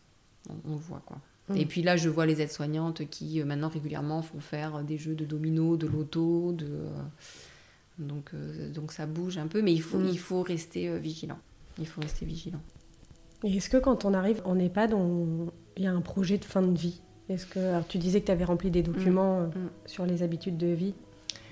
On, 0.49 0.73
le 0.73 0.77
voit, 0.77 1.03
quoi. 1.05 1.19
Mm. 1.49 1.57
Et 1.57 1.67
puis 1.67 1.83
là, 1.83 1.99
je 1.99 2.09
vois 2.09 2.25
les 2.25 2.41
aides-soignantes 2.41 3.07
qui, 3.11 3.41
euh, 3.41 3.45
maintenant, 3.45 3.69
régulièrement, 3.69 4.23
font 4.23 4.41
faire 4.41 4.83
des 4.83 4.97
jeux 4.97 5.15
de 5.15 5.25
domino, 5.25 5.77
de 5.77 5.87
loto, 5.87 6.53
de... 6.53 6.67
Euh, 6.67 7.03
donc, 7.99 8.33
donc 8.73 8.93
ça 8.93 9.07
bouge 9.07 9.39
un 9.39 9.47
peu, 9.47 9.63
mais 9.63 9.73
il 9.73 9.83
faut, 9.83 9.99
mm. 9.99 10.09
il 10.09 10.19
faut 10.19 10.43
rester 10.43 10.99
vigilant. 10.99 11.39
Il 11.79 11.87
faut 11.87 12.01
rester 12.01 12.27
vigilant. 12.27 12.61
Et 13.45 13.57
est-ce 13.57 13.69
que 13.69 13.77
quand 13.77 14.05
on 14.05 14.15
arrive 14.15 14.41
en 14.45 14.59
EHPAD, 14.59 14.95
il 15.77 15.83
y 15.83 15.87
a 15.87 15.93
un 15.93 16.01
projet 16.01 16.39
de 16.39 16.45
fin 16.45 16.63
de 16.63 16.77
vie? 16.77 17.01
Est-ce 17.29 17.47
que 17.47 17.59
alors, 17.59 17.87
tu 17.87 17.99
disais 17.99 18.21
que 18.21 18.27
tu 18.27 18.33
avais 18.33 18.45
rempli 18.45 18.71
des 18.71 18.83
documents 18.83 19.43
mm. 19.43 19.53
sur 19.87 20.07
les 20.07 20.23
habitudes 20.23 20.57
de 20.57 20.69
vie 20.69 20.95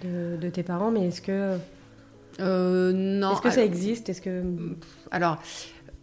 de, 0.03 0.49
tes 0.49 0.63
parents, 0.63 0.91
mais 0.91 1.07
est-ce 1.09 1.23
que. 1.23 1.59
Euh, 2.41 2.93
non. 2.93 3.33
Est-ce 3.33 3.43
que 3.43 3.51
ça 3.51 3.65
existe? 3.65 4.09
Est-ce 4.09 4.21
que. 4.21 4.43
Alors. 5.11 5.39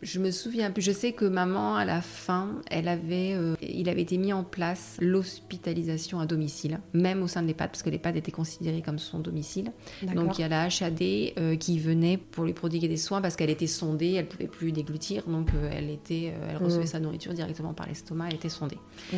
Je 0.01 0.19
me 0.19 0.31
souviens 0.31 0.71
plus. 0.71 0.81
Je 0.81 0.91
sais 0.91 1.11
que 1.11 1.25
maman, 1.25 1.75
à 1.75 1.85
la 1.85 2.01
fin, 2.01 2.61
elle 2.69 2.87
avait, 2.87 3.33
euh, 3.33 3.55
il 3.61 3.89
avait 3.89 4.01
été 4.01 4.17
mis 4.17 4.31
en 4.31 4.43
place 4.43 4.97
l'hospitalisation 5.01 6.19
à 6.19 6.25
domicile, 6.25 6.79
même 6.93 7.21
au 7.21 7.27
sein 7.27 7.41
de 7.41 7.47
l'EHPAD, 7.47 7.71
parce 7.71 7.83
que 7.83 7.89
l'EHPAD 7.89 8.15
était 8.15 8.31
considéré 8.31 8.81
comme 8.81 8.99
son 8.99 9.19
domicile. 9.19 9.71
Donc 10.15 10.37
il 10.37 10.41
y 10.41 10.43
a 10.43 10.47
la 10.47 10.63
HAD 10.63 11.01
euh, 11.37 11.55
qui 11.55 11.79
venait 11.79 12.17
pour 12.17 12.45
lui 12.45 12.53
prodiguer 12.53 12.87
des 12.87 12.97
soins 12.97 13.21
parce 13.21 13.35
qu'elle 13.35 13.49
était 13.49 13.67
sondée, 13.67 14.13
elle 14.13 14.27
pouvait 14.27 14.47
plus 14.47 14.71
déglutir, 14.71 15.23
donc 15.27 15.49
elle 15.71 15.89
était, 15.89 16.33
elle 16.49 16.57
recevait 16.57 16.83
mmh. 16.83 16.87
sa 16.87 16.99
nourriture 16.99 17.33
directement 17.33 17.73
par 17.73 17.87
l'estomac, 17.87 18.27
elle 18.29 18.35
était 18.35 18.49
sondée. 18.49 18.77
Mmh. 19.11 19.17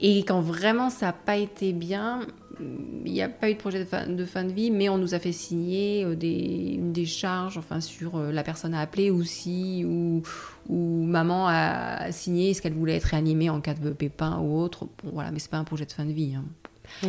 Et 0.00 0.18
quand 0.24 0.40
vraiment 0.40 0.90
ça 0.90 1.06
n'a 1.06 1.12
pas 1.12 1.36
été 1.36 1.72
bien, 1.72 2.26
il 2.60 3.12
n'y 3.12 3.22
a 3.22 3.28
pas 3.28 3.50
eu 3.50 3.54
de 3.54 3.58
projet 3.58 3.80
de 3.80 3.84
fin, 3.84 4.06
de 4.06 4.24
fin, 4.24 4.44
de 4.44 4.52
vie, 4.52 4.70
mais 4.70 4.88
on 4.88 4.98
nous 4.98 5.14
a 5.14 5.18
fait 5.18 5.32
signer 5.32 6.04
euh, 6.04 6.14
des, 6.14 6.74
une 6.74 6.92
décharge 6.92 7.58
enfin, 7.58 7.80
sur 7.80 8.16
euh, 8.16 8.32
la 8.32 8.42
personne 8.42 8.74
à 8.74 8.80
appeler 8.80 9.10
aussi, 9.10 9.84
ou, 9.86 10.22
ou 10.68 11.04
maman 11.04 11.46
a 11.48 12.12
signé 12.12 12.50
est-ce 12.50 12.62
qu'elle 12.62 12.74
voulait 12.74 12.96
être 12.96 13.04
réanimée 13.04 13.50
en 13.50 13.60
cas 13.60 13.74
de 13.74 13.90
pépin 13.90 14.38
ou 14.38 14.58
autre. 14.58 14.86
Bon, 15.02 15.10
voilà, 15.12 15.30
mais 15.30 15.38
c'est 15.38 15.50
pas 15.50 15.58
un 15.58 15.64
projet 15.64 15.86
de 15.86 15.92
fin 15.92 16.04
de 16.04 16.12
vie. 16.12 16.34
Hein. 16.34 16.44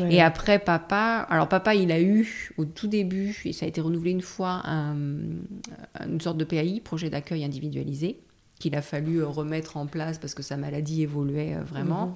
Et 0.10 0.22
après, 0.22 0.58
papa, 0.58 1.28
alors 1.30 1.50
papa, 1.50 1.76
il 1.76 1.92
a 1.92 2.02
eu 2.02 2.54
au 2.58 2.66
tout 2.66 2.88
début, 2.88 3.40
et 3.46 3.54
ça 3.54 3.66
a 3.66 3.70
été 3.70 3.82
renouvelé 3.82 4.12
une 4.12 4.22
fois, 4.22 4.64
une 4.66 6.22
sorte 6.22 6.38
de 6.38 6.46
PAI, 6.46 6.80
projet 6.84 7.10
d'accueil 7.10 7.44
individualisé, 7.44 8.18
qu'il 8.60 8.76
a 8.76 8.82
fallu 8.82 9.24
remettre 9.24 9.78
en 9.78 9.86
place 9.86 10.18
parce 10.18 10.34
que 10.34 10.44
sa 10.44 10.58
maladie 10.58 11.02
évoluait 11.02 11.56
euh, 11.56 11.64
vraiment. 11.64 12.08
Mhm. 12.08 12.14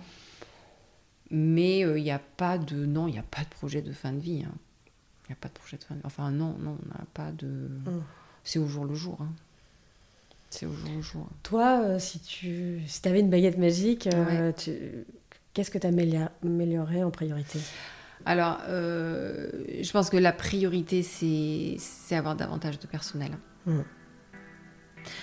Mais 1.32 1.80
il 1.80 1.86
euh, 1.86 2.00
n'y 2.00 2.12
a 2.12 2.20
pas 2.20 2.58
de. 2.58 2.86
Non, 2.86 3.08
il 3.08 3.14
n'y 3.14 3.20
a 3.20 3.24
pas 3.24 3.44
de 3.44 3.50
projet 3.50 3.82
de 3.82 3.92
fin 3.92 4.12
de 4.12 4.20
vie. 4.20 4.40
Il 4.40 4.46
hein. 4.46 4.52
n'y 5.30 5.34
a 5.34 5.38
pas 5.40 5.48
de 5.48 5.54
projet 5.54 5.78
de 5.78 5.84
fin 5.84 5.96
de 5.96 6.00
vie. 6.00 6.06
Enfin, 6.06 6.32
non, 6.32 6.56
non, 6.60 6.78
on 6.84 6.88
n'a 6.88 7.06
pas 7.14 7.32
de. 7.32 7.48
Mm. 7.48 8.02
C'est 8.44 8.60
au 8.60 8.68
jour 8.68 8.86
le 8.86 8.96
jour. 8.96 9.18
Hein. 9.22 9.30
C'est 10.50 10.66
au 10.66 10.74
jour 10.74 10.90
le 10.96 11.02
jour. 11.02 11.28
Toi, 11.44 11.82
euh, 11.84 12.00
si 12.00 12.20
tu 12.20 12.82
si 12.88 13.08
avais 13.08 13.20
une 13.20 13.30
baguette 13.30 13.58
magique, 13.58 14.08
euh, 14.08 14.52
qu'est-ce 15.54 15.70
que 15.70 15.78
tu 15.78 15.86
améliorerais 15.86 17.04
en 17.04 17.12
priorité? 17.12 17.60
Alors, 18.26 18.60
je 18.68 19.92
pense 19.92 20.10
que 20.10 20.18
la 20.18 20.34
priorité, 20.34 21.04
c'est 21.04 22.16
avoir 22.16 22.36
davantage 22.36 22.80
de 22.80 22.88
personnel. 22.88 23.32
Mm. 23.66 23.82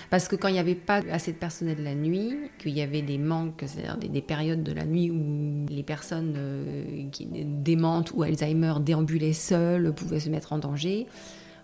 Parce 0.09 0.27
que 0.27 0.35
quand 0.35 0.47
il 0.47 0.53
n'y 0.53 0.59
avait 0.59 0.75
pas 0.75 1.01
assez 1.11 1.31
de 1.31 1.37
personnel 1.37 1.83
la 1.83 1.95
nuit, 1.95 2.35
qu'il 2.59 2.71
y 2.71 2.81
avait 2.81 3.01
des 3.01 3.17
manques, 3.17 3.63
c'est-à-dire 3.65 3.97
des, 3.97 4.21
périodes 4.21 4.63
de 4.63 4.71
la 4.71 4.85
nuit 4.85 5.11
où 5.11 5.65
les 5.69 5.83
personnes 5.83 6.35
euh, 6.37 7.09
qui, 7.11 7.27
démentes 7.27 8.11
ou 8.13 8.23
Alzheimer 8.23 8.75
déambulaient 8.81 9.33
seules, 9.33 9.93
pouvaient 9.93 10.19
se 10.19 10.29
mettre 10.29 10.53
en 10.53 10.57
danger, 10.57 11.07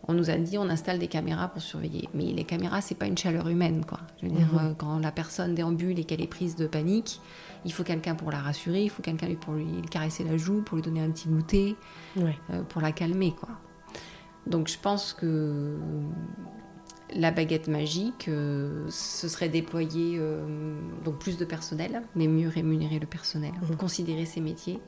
on 0.07 0.13
nous 0.13 0.29
a 0.29 0.35
dit 0.35 0.57
on 0.57 0.69
installe 0.69 0.99
des 0.99 1.07
caméras 1.07 1.47
pour 1.47 1.61
surveiller. 1.61 2.09
Mais 2.13 2.25
les 2.25 2.43
caméras, 2.43 2.81
c'est 2.81 2.95
pas 2.95 3.07
une 3.07 3.17
chaleur 3.17 3.47
humaine, 3.47 3.85
quoi. 3.85 3.99
Je 4.21 4.27
veux 4.27 4.35
dire, 4.35 4.53
mhm. 4.53 4.59
euh, 4.59 4.73
quand 4.77 4.99
la 4.99 5.11
personne 5.11 5.55
déambule 5.55 5.99
et 5.99 6.03
qu'elle 6.03 6.21
est 6.21 6.27
prise 6.27 6.55
de 6.55 6.67
panique, 6.67 7.21
il 7.65 7.71
faut 7.71 7.83
quelqu'un 7.83 8.15
pour 8.15 8.31
la 8.31 8.39
rassurer, 8.39 8.83
il 8.83 8.89
faut 8.89 9.01
quelqu'un 9.01 9.33
pour 9.35 9.53
lui 9.53 9.81
caresser 9.89 10.23
la 10.23 10.37
joue, 10.37 10.61
pour 10.61 10.75
lui 10.75 10.83
donner 10.83 11.01
un 11.01 11.11
petit 11.11 11.29
goûter, 11.29 11.75
euh, 12.17 12.63
pour 12.67 12.81
la 12.81 12.91
calmer, 12.91 13.33
quoi. 13.39 13.49
Donc 14.45 14.67
je 14.67 14.77
pense 14.77 15.13
que 15.13 15.77
la 17.15 17.31
baguette 17.31 17.67
magique, 17.67 18.27
euh, 18.27 18.85
ce 18.89 19.27
serait 19.27 19.49
déployer 19.49 20.17
euh, 20.19 20.45
donc 21.03 21.19
plus 21.19 21.37
de 21.37 21.45
personnel, 21.45 22.01
mais 22.15 22.27
mieux 22.27 22.49
rémunérer 22.49 22.99
le 22.99 23.07
personnel, 23.07 23.51
mhm. 23.61 23.77
considérer 23.77 24.25
ces 24.25 24.41
métiers, 24.41 24.79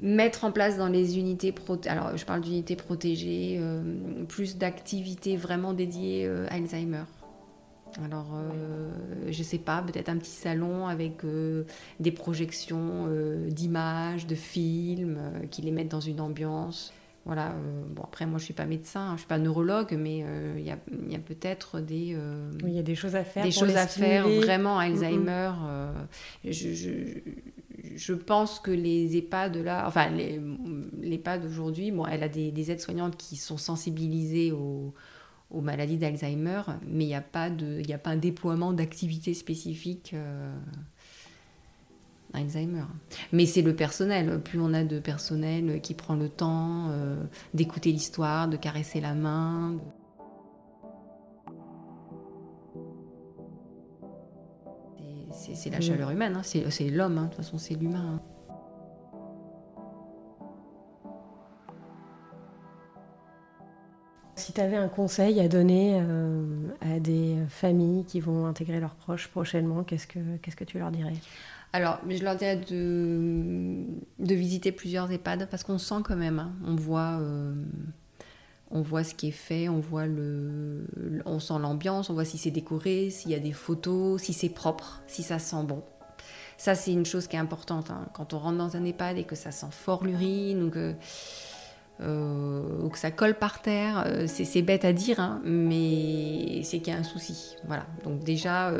mettre 0.00 0.44
en 0.44 0.52
place 0.52 0.76
dans 0.76 0.88
les 0.88 1.18
unités 1.18 1.52
protégées, 1.52 1.90
alors 1.90 2.16
je 2.16 2.24
parle 2.24 2.40
d'unités 2.40 2.76
protégées, 2.76 3.56
euh, 3.58 4.24
plus 4.28 4.56
d'activités 4.56 5.36
vraiment 5.36 5.72
dédiées 5.72 6.28
à 6.48 6.54
Alzheimer. 6.54 7.04
Alors, 8.04 8.26
je 9.28 9.42
sais 9.44 9.58
pas, 9.58 9.80
peut-être 9.80 10.08
un 10.08 10.16
petit 10.16 10.32
salon 10.32 10.88
avec 10.88 11.22
des 12.00 12.10
projections 12.10 13.06
d'images, 13.46 14.26
de 14.26 14.34
films, 14.34 15.16
qui 15.52 15.62
les 15.62 15.70
mettent 15.70 15.92
dans 15.92 16.00
une 16.00 16.20
ambiance. 16.20 16.92
Voilà, 17.26 17.52
euh, 17.52 17.84
bon 17.88 18.02
après 18.02 18.26
moi 18.26 18.38
je 18.38 18.44
suis 18.44 18.54
pas 18.54 18.66
médecin, 18.66 19.12
je 19.14 19.20
suis 19.20 19.28
pas 19.28 19.38
neurologue, 19.38 19.96
mais 19.98 20.22
euh, 20.24 20.56
il 20.58 20.64
y 20.64 20.70
a, 20.70 21.18
peut-être 21.18 21.80
des 21.80 22.14
euh, 22.14 22.50
il 22.64 22.72
y 22.74 22.78
a 22.78 22.82
des 22.82 22.94
choses 22.94 23.16
à 23.16 23.24
faire 23.24 23.44
des 23.44 23.50
choses 23.50 23.76
à 23.76 23.86
faire 23.86 24.28
vraiment 24.28 24.78
Alzheimer. 24.78 25.52
je, 26.44 28.12
pense 28.12 28.60
que 28.60 28.70
les 28.70 29.16
EHPAD 29.16 29.56
là, 29.56 29.84
enfin 29.86 30.10
l'EHPAD 30.10 31.46
aujourd'hui, 31.46 31.90
bon 31.92 32.06
elle 32.06 32.22
a 32.22 32.28
des, 32.28 32.70
aides 32.70 32.80
soignantes 32.80 33.16
qui 33.16 33.36
sont 33.36 33.56
sensibilisées 33.56 34.52
au, 34.52 34.92
aux 35.54 35.60
maladies 35.60 35.98
d'Alzheimer, 35.98 36.62
mais 36.86 37.04
il 37.04 37.08
n'y 37.08 37.14
a, 37.14 37.20
pas 37.20 37.48
de, 37.48 37.80
a 37.90 37.98
pas 37.98 38.10
un 38.10 38.16
déploiement 38.16 38.72
d'activités 38.72 39.34
spécifiques 39.34 40.12
euh, 40.14 40.54
Alzheimer. 42.34 42.84
Mais 43.32 43.46
c'est 43.46 43.62
le 43.62 43.74
personnel. 43.74 44.40
Plus 44.40 44.60
on 44.60 44.74
a 44.74 44.84
de 44.84 44.98
personnel 44.98 45.80
qui 45.80 45.94
prend 45.94 46.16
le 46.16 46.28
temps 46.28 46.88
euh, 46.90 47.22
d'écouter 47.54 47.92
l'histoire, 47.92 48.48
de 48.48 48.56
caresser 48.56 49.00
la 49.00 49.14
main. 49.14 49.76
C'est 55.54 55.70
la 55.70 55.80
chaleur 55.80 56.10
humaine, 56.10 56.36
hein. 56.36 56.42
c'est 56.42 56.88
l'homme, 56.88 57.18
hein. 57.18 57.24
de 57.24 57.28
toute 57.28 57.36
façon 57.36 57.58
c'est 57.58 57.74
l'humain. 57.74 58.16
Hein. 58.16 58.20
Si 64.36 64.52
tu 64.52 64.60
avais 64.60 64.76
un 64.76 64.88
conseil 64.88 65.40
à 65.40 65.48
donner 65.48 65.98
euh, 66.00 66.68
à 66.80 67.00
des 67.00 67.36
familles 67.48 68.04
qui 68.04 68.20
vont 68.20 68.46
intégrer 68.46 68.80
leurs 68.80 68.94
proches 68.94 69.28
prochainement, 69.28 69.84
qu'est-ce 69.84 70.06
que, 70.06 70.36
qu'est-ce 70.42 70.56
que 70.56 70.64
tu 70.64 70.78
leur 70.78 70.90
dirais? 70.90 71.14
Alors, 71.74 71.98
je 72.08 72.22
leur 72.22 72.36
dirais 72.36 72.54
de, 72.54 73.84
visiter 74.20 74.70
plusieurs 74.70 75.10
EHPAD 75.10 75.48
parce 75.50 75.64
qu'on 75.64 75.78
sent 75.78 76.02
quand 76.04 76.14
même, 76.14 76.38
hein. 76.38 76.52
on 76.64 76.76
voit, 76.76 77.18
euh, 77.20 77.52
on 78.70 78.80
voit 78.80 79.02
ce 79.02 79.12
qui 79.12 79.26
est 79.26 79.32
fait, 79.32 79.68
on 79.68 79.80
voit 79.80 80.06
le, 80.06 80.86
on 81.26 81.40
sent 81.40 81.58
l'ambiance, 81.60 82.10
on 82.10 82.14
voit 82.14 82.24
si 82.24 82.38
c'est 82.38 82.52
décoré, 82.52 83.10
s'il 83.10 83.32
y 83.32 83.34
a 83.34 83.40
des 83.40 83.50
photos, 83.50 84.22
si 84.22 84.32
c'est 84.32 84.50
propre, 84.50 85.02
si 85.08 85.24
ça 85.24 85.40
sent 85.40 85.64
bon. 85.64 85.82
Ça, 86.58 86.76
c'est 86.76 86.92
une 86.92 87.04
chose 87.04 87.26
qui 87.26 87.34
est 87.34 87.40
importante. 87.40 87.90
Hein. 87.90 88.06
Quand 88.12 88.34
on 88.34 88.38
rentre 88.38 88.58
dans 88.58 88.76
un 88.76 88.84
EHPAD 88.84 89.18
et 89.18 89.24
que 89.24 89.34
ça 89.34 89.50
sent 89.50 89.72
fort 89.72 90.04
l'urine 90.04 90.62
ou 90.62 90.70
que 90.70 90.94
euh, 92.00 92.84
ou 92.84 92.88
que 92.88 92.98
ça 92.98 93.10
colle 93.10 93.34
par 93.34 93.62
terre, 93.62 94.04
euh, 94.06 94.26
c'est 94.28 94.62
bête 94.62 94.84
à 94.84 94.92
dire, 94.92 95.18
hein, 95.18 95.42
mais 95.44 96.62
c'est 96.62 96.78
qu'il 96.78 96.92
y 96.92 96.96
a 96.96 97.00
un 97.00 97.04
souci. 97.04 97.56
Voilà. 97.66 97.84
Donc 98.04 98.22
déjà, 98.22 98.72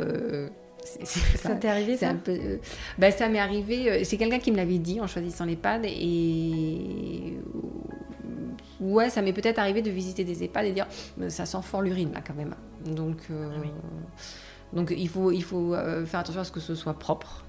ça 0.85 1.55
t'est 1.55 1.67
arrivé 1.67 1.97
ça 1.97 2.09
un 2.09 2.15
peu, 2.15 2.59
ben, 2.97 3.11
ça 3.11 3.27
m'est 3.27 3.39
arrivé. 3.39 4.03
C'est 4.03 4.17
quelqu'un 4.17 4.39
qui 4.39 4.51
me 4.51 4.57
l'avait 4.57 4.77
dit 4.77 5.01
en 5.01 5.07
choisissant 5.07 5.45
l'EHPAD 5.45 5.85
et 5.85 7.39
ouais, 8.79 9.09
ça 9.09 9.21
m'est 9.21 9.33
peut-être 9.33 9.59
arrivé 9.59 9.81
de 9.81 9.89
visiter 9.89 10.23
des 10.23 10.43
EHPAD 10.43 10.65
et 10.65 10.71
dire 10.71 10.87
ça 11.29 11.45
sent 11.45 11.61
fort 11.63 11.81
l'urine 11.81 12.11
là 12.13 12.21
quand 12.25 12.35
même. 12.35 12.55
Donc 12.85 13.17
ah 13.31 13.33
donc 14.73 14.93
il 14.95 15.09
faut 15.09 15.31
il 15.31 15.43
faut 15.43 15.75
faire 16.05 16.19
attention 16.19 16.41
à 16.41 16.45
ce 16.45 16.51
que 16.51 16.59
ce 16.59 16.75
soit 16.75 16.93
propre 16.93 17.45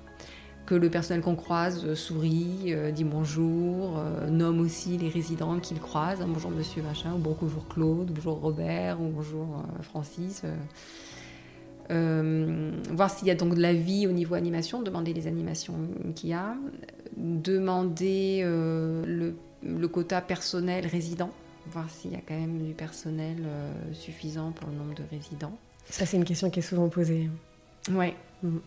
que 0.67 0.75
le 0.75 0.91
personnel 0.91 1.23
qu'on 1.23 1.37
croise 1.37 1.85
euh, 1.87 1.95
sourit, 1.95 2.75
euh, 2.75 2.91
dit 2.91 3.05
bonjour, 3.05 3.99
euh, 3.99 4.29
nomme 4.29 4.61
aussi 4.61 4.99
les 4.99 5.09
résidents 5.09 5.59
qu'il 5.61 5.79
croise. 5.79 6.21
Hein, 6.21 6.27
bonjour 6.29 6.51
monsieur 6.51 6.83
machin, 6.83 7.15
ou 7.15 7.19
bonjour 7.19 7.69
Claude, 7.69 8.11
bonjour 8.11 8.41
Robert, 8.41 9.01
ou 9.01 9.09
bonjour 9.09 9.63
Francis. 9.83 10.43
Voir 11.89 13.11
s'il 13.11 13.29
y 13.29 13.31
a 13.31 13.35
donc 13.35 13.55
de 13.55 13.61
la 13.61 13.73
vie 13.73 14.07
au 14.07 14.13
niveau 14.13 14.35
animation, 14.35 14.83
demander 14.83 15.13
les 15.13 15.27
animations 15.27 15.75
qu'il 16.15 16.31
y 16.31 16.33
a, 16.33 16.57
demander 17.17 18.43
le, 18.45 19.35
le, 19.63 19.89
quota 19.89 20.21
personnel 20.21 20.87
résident, 20.87 21.31
voir 21.71 21.89
s'il 21.91 22.13
y 22.13 22.17
a 22.17 22.21
quand 22.27 22.39
même 22.39 22.63
du 22.63 22.75
personnel 22.75 23.37
suffisant 23.93 24.53
pour 24.53 24.69
le 24.69 24.77
nombre 24.77 24.95
de 24.95 25.05
résidents. 25.11 25.57
Ça, 25.89 26.07
c'est 26.07 26.17
une 26.17 26.25
question 26.25 26.51
qui 26.51 26.59
est 26.59 26.63
souvent 26.63 26.89
posée. 26.89 27.31
Oui. 27.91 28.13
Mm. 28.43 28.59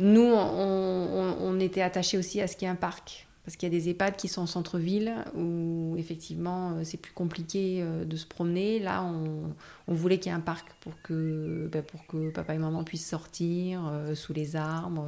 Nous, 0.00 0.32
on, 0.34 1.60
était 1.60 1.82
attachés 1.82 2.18
aussi 2.18 2.40
à 2.40 2.48
ce 2.48 2.56
qu'il 2.56 2.66
y 2.66 2.68
ait 2.68 2.72
un 2.72 2.76
parc. 2.76 3.26
Parce 3.44 3.56
qu'il 3.56 3.72
y 3.72 3.76
a 3.76 3.76
des 3.76 3.88
EHPAD 3.88 4.16
qui 4.16 4.28
sont 4.28 4.42
en 4.42 4.46
centre-ville 4.46 5.16
où 5.34 5.96
effectivement 5.98 6.72
euh, 6.72 6.84
c'est 6.84 6.96
plus 6.96 7.12
compliqué 7.12 7.80
euh, 7.82 8.04
de 8.04 8.14
se 8.14 8.24
promener. 8.24 8.78
Là, 8.78 9.02
on, 9.02 9.94
voulait 9.94 10.18
qu'il 10.18 10.30
y 10.30 10.34
ait 10.34 10.38
un 10.38 10.40
parc 10.40 10.72
pour 10.80 10.92
que, 11.02 11.68
ben, 11.72 11.82
pour 11.82 12.06
que 12.06 12.30
papa 12.30 12.54
et 12.54 12.58
maman 12.58 12.84
puissent 12.84 13.08
sortir 13.08 13.82
euh, 13.88 14.14
sous 14.14 14.32
les 14.32 14.54
arbres, 14.54 15.04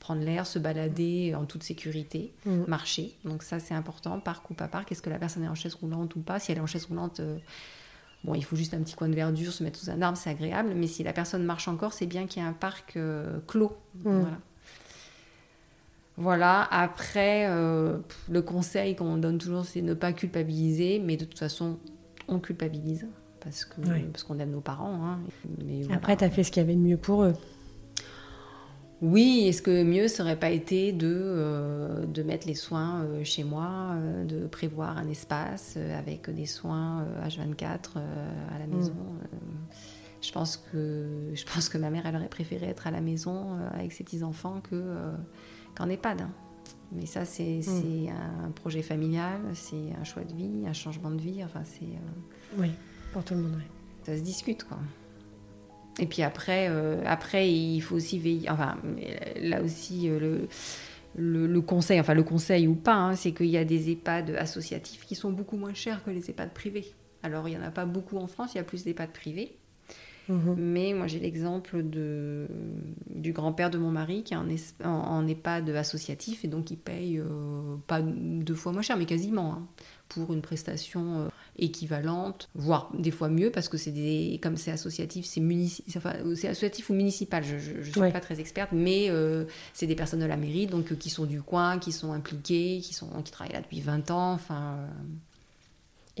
prendre 0.00 0.22
l'air, 0.22 0.46
se 0.46 0.58
balader 0.58 1.34
en 1.34 1.44
toute 1.44 1.62
sécurité, 1.62 2.32
mmh. 2.46 2.64
marcher. 2.66 3.14
Donc 3.24 3.42
ça 3.42 3.60
c'est 3.60 3.74
important, 3.74 4.18
parc 4.18 4.50
ou 4.50 4.54
pas 4.54 4.68
parc. 4.68 4.90
Est-ce 4.90 5.02
que 5.02 5.10
la 5.10 5.18
personne 5.18 5.44
est 5.44 5.48
en 5.48 5.54
chaise 5.54 5.74
roulante 5.74 6.16
ou 6.16 6.20
pas? 6.20 6.38
Si 6.38 6.52
elle 6.52 6.58
est 6.58 6.62
en 6.62 6.66
chaise 6.66 6.86
roulante, 6.86 7.20
Bon, 8.24 8.34
il 8.34 8.42
faut 8.42 8.56
juste 8.56 8.72
un 8.72 8.80
petit 8.80 8.94
coin 8.94 9.10
de 9.10 9.14
verdure, 9.14 9.52
se 9.52 9.62
mettre 9.62 9.78
sous 9.78 9.90
un 9.90 10.00
arbre, 10.00 10.16
c'est 10.16 10.30
agréable. 10.30 10.72
Mais 10.74 10.86
si 10.86 11.02
la 11.02 11.12
personne 11.12 11.44
marche 11.44 11.68
encore, 11.68 11.92
c'est 11.92 12.06
bien 12.06 12.26
qu'il 12.26 12.42
y 12.42 12.46
ait 12.46 12.48
un 12.48 12.54
parc 12.54 12.98
clos. 13.46 13.76
Mm. 13.96 14.00
Voilà. 14.20 14.38
Après, 16.16 17.46
euh, 17.48 17.98
le 18.30 18.42
conseil 18.42 18.94
qu'on 18.96 19.16
donne 19.16 19.38
toujours, 19.38 19.64
c'est 19.64 19.82
ne 19.82 19.94
pas 19.94 20.12
culpabiliser. 20.12 21.00
Mais 21.00 21.16
de 21.16 21.24
toute 21.24 21.38
façon, 21.38 21.78
on 22.28 22.38
culpabilise 22.38 23.06
parce 23.40 23.64
que 23.64 23.80
parce 24.10 24.24
qu'on 24.24 24.38
aime 24.38 24.50
nos 24.50 24.60
parents. 24.60 25.04
Hein. 25.04 25.18
Après, 25.92 26.16
tu 26.16 26.24
as 26.24 26.30
fait 26.30 26.44
ce 26.44 26.50
qu'il 26.50 26.62
y 26.62 26.64
avait 26.64 26.76
de 26.76 26.80
mieux 26.80 26.96
pour 26.96 27.24
eux. 27.24 27.34
Oui, 29.02 29.44
est-ce 29.48 29.60
que 29.60 29.82
mieux 29.82 30.08
serait 30.08 30.38
pas 30.38 30.48
été 30.48 30.92
de, 30.92 31.12
euh, 31.12 32.06
de 32.06 32.22
mettre 32.22 32.46
les 32.46 32.54
soins 32.54 33.02
euh, 33.02 33.22
chez 33.22 33.44
moi, 33.44 33.90
euh, 33.96 34.24
de 34.24 34.46
prévoir 34.46 34.96
un 34.96 35.08
espace 35.10 35.76
avec 35.98 36.30
des 36.30 36.46
soins 36.46 37.06
H24 37.22 37.98
à 37.98 38.58
la 38.58 38.66
mm. 38.66 38.74
maison 38.74 38.96
je, 40.22 40.32
pense 40.32 40.56
que, 40.56 41.32
je 41.34 41.44
pense 41.44 41.68
que 41.68 41.76
ma 41.76 41.90
mère, 41.90 42.06
elle 42.06 42.16
aurait 42.16 42.28
préféré 42.28 42.66
être 42.66 42.86
à 42.86 42.90
la 42.90 43.02
maison 43.02 43.58
avec 43.74 43.92
ses 43.92 44.04
petits-enfants 44.04 44.62
que, 44.70 44.96
qu'en 45.74 45.88
EHPAD. 45.88 46.22
Hein. 46.22 46.30
Mais 46.92 47.06
ça, 47.06 47.24
c'est, 47.24 47.60
mm. 47.66 48.08
un 48.46 48.50
projet 48.50 48.82
familial, 48.82 49.40
c'est 49.54 49.92
un 50.00 50.04
choix 50.04 50.22
de 50.22 50.34
vie, 50.34 50.64
un 50.66 50.72
changement 50.72 51.10
de 51.10 51.20
vie. 51.20 51.42
Enfin, 51.44 51.62
c'est, 51.64 51.86
oui, 52.56 52.70
pour 53.12 53.24
tout 53.24 53.34
le 53.34 53.40
monde, 53.40 53.54
oui. 53.56 53.64
Ça 54.04 54.16
se 54.16 54.22
discute, 54.22 54.64
quoi. 54.64 54.78
Et 55.98 56.06
puis 56.06 56.22
après, 56.22 56.68
euh, 56.68 57.02
après, 57.06 57.50
il 57.50 57.80
faut 57.80 57.96
aussi 57.96 58.18
veiller. 58.18 58.50
Enfin, 58.50 58.76
là 59.40 59.62
aussi, 59.62 60.08
euh, 60.08 60.46
le, 61.16 61.46
le, 61.46 61.60
conseil, 61.60 62.00
enfin 62.00 62.14
le 62.14 62.24
conseil 62.24 62.66
ou 62.66 62.74
pas, 62.74 62.94
hein, 62.94 63.16
c'est 63.16 63.32
qu'il 63.32 63.46
y 63.46 63.56
a 63.56 63.64
des 63.64 63.90
EHPAD 63.90 64.30
associatifs 64.30 65.04
qui 65.04 65.14
sont 65.14 65.30
beaucoup 65.30 65.56
moins 65.56 65.74
chers 65.74 66.02
que 66.04 66.10
les 66.10 66.30
EHPAD 66.30 66.52
privés. 66.52 66.94
Alors, 67.22 67.48
il 67.48 67.52
n'y 67.52 67.58
en 67.58 67.66
a 67.66 67.70
pas 67.70 67.86
beaucoup 67.86 68.18
en 68.18 68.26
France, 68.26 68.54
il 68.54 68.58
y 68.58 68.60
a 68.60 68.64
plus 68.64 68.84
d'EHPAD 68.84 69.10
privés. 69.10 69.56
Mhm. 70.28 70.54
Mais 70.56 70.94
moi, 70.94 71.06
j'ai 71.06 71.18
l'exemple 71.18 71.82
de, 71.82 72.46
du 73.10 73.32
grand-père 73.32 73.70
de 73.70 73.78
mon 73.78 73.90
mari 73.90 74.22
qui 74.22 74.34
est 74.34 74.36
en, 74.36 74.46
en, 74.84 75.26
EHPAD 75.26 75.70
associatif 75.70 76.44
et 76.44 76.48
donc 76.48 76.70
il 76.70 76.78
paye 76.78 77.18
euh, 77.18 77.76
pas 77.86 78.00
deux 78.02 78.54
fois 78.54 78.72
moins 78.72 78.82
cher, 78.82 78.96
mais 78.96 79.06
quasiment, 79.06 79.52
hein, 79.52 79.66
pour 80.08 80.32
une 80.32 80.42
prestation 80.42 81.28
équivalente, 81.58 82.48
voire 82.54 82.90
des 82.98 83.10
fois 83.10 83.28
mieux, 83.28 83.50
parce 83.50 83.68
que 83.68 83.76
c'est 83.76 83.92
des, 83.92 84.40
comme 84.42 84.56
c'est 84.56 84.70
associatif, 84.70 85.24
c'est 85.24 85.42
enfin, 85.96 86.14
associatif 86.48 86.90
ou 86.90 86.94
municipal, 86.94 87.44
je 87.44 87.78
ne 87.78 87.82
suis 87.82 87.92
pas 87.92 88.20
très 88.20 88.40
experte, 88.40 88.72
mais 88.72 89.06
euh, 89.10 89.44
c'est 89.72 89.86
des 89.86 89.94
personnes 89.94 90.20
de 90.20 90.26
la 90.26 90.36
mairie, 90.36 90.66
donc 90.66 90.92
euh, 90.92 90.96
qui 90.96 91.10
sont 91.10 91.26
du 91.26 91.42
coin, 91.42 91.78
qui 91.78 91.92
sont 91.92 92.12
impliquées, 92.12 92.80
qui, 92.82 92.94
sont, 92.94 93.08
qui 93.22 93.30
travaillent 93.30 93.54
là 93.54 93.60
depuis 93.60 93.80
20 93.80 94.10
ans, 94.10 94.32
enfin... 94.32 94.78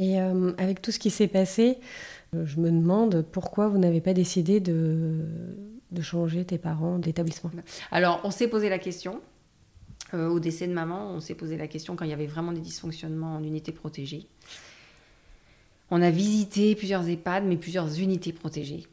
Euh. 0.00 0.52
Et 0.56 0.62
avec 0.62 0.82
tout 0.82 0.90
ce 0.90 0.98
qui 0.98 1.10
s'est 1.10 1.28
passé, 1.28 1.78
je 2.32 2.58
me 2.58 2.70
demande 2.70 3.24
pourquoi 3.30 3.68
vous 3.68 3.78
n'avez 3.78 4.00
pas 4.00 4.12
décidé 4.12 4.60
de, 4.60 5.24
changer 6.00 6.44
tes 6.44 6.58
parents 6.58 6.98
d'établissement. 6.98 7.50
Alors, 7.92 8.20
on 8.24 8.30
s'est 8.30 8.48
posé 8.48 8.68
la 8.68 8.78
question. 8.78 9.20
au 10.12 10.40
décès 10.40 10.66
de 10.66 10.72
maman, 10.72 11.10
on 11.10 11.20
s'est 11.20 11.34
posé 11.34 11.56
la 11.56 11.68
question 11.68 11.94
quand 11.96 12.04
il 12.04 12.10
y 12.10 12.14
avait 12.14 12.26
vraiment 12.26 12.52
des 12.52 12.60
dysfonctionnements 12.60 13.36
en 13.36 13.44
unité 13.44 13.70
protégée. 13.70 14.26
On 15.90 16.02
a 16.02 16.10
visité 16.10 16.74
plusieurs 16.74 17.08
EHPAD, 17.08 17.44
mais 17.44 17.56
plusieurs 17.56 18.00
unités 18.00 18.32
protégées. 18.32 18.86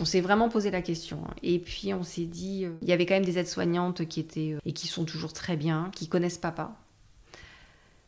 On 0.00 0.04
s'est 0.04 0.20
vraiment 0.20 0.48
posé 0.48 0.70
la 0.72 0.82
question. 0.82 1.20
Hein. 1.24 1.34
Et 1.42 1.60
puis 1.60 1.94
on 1.94 2.02
s'est 2.02 2.24
dit, 2.24 2.64
euh, 2.64 2.72
il 2.82 2.88
y 2.88 2.92
avait 2.92 3.06
quand 3.06 3.14
même 3.14 3.24
des 3.24 3.38
aides-soignantes 3.38 4.06
qui 4.06 4.18
étaient 4.18 4.54
euh, 4.54 4.60
et 4.64 4.72
qui 4.72 4.88
sont 4.88 5.04
toujours 5.04 5.32
très 5.32 5.56
bien, 5.56 5.90
qui 5.94 6.08
connaissent 6.08 6.38
papa, 6.38 6.76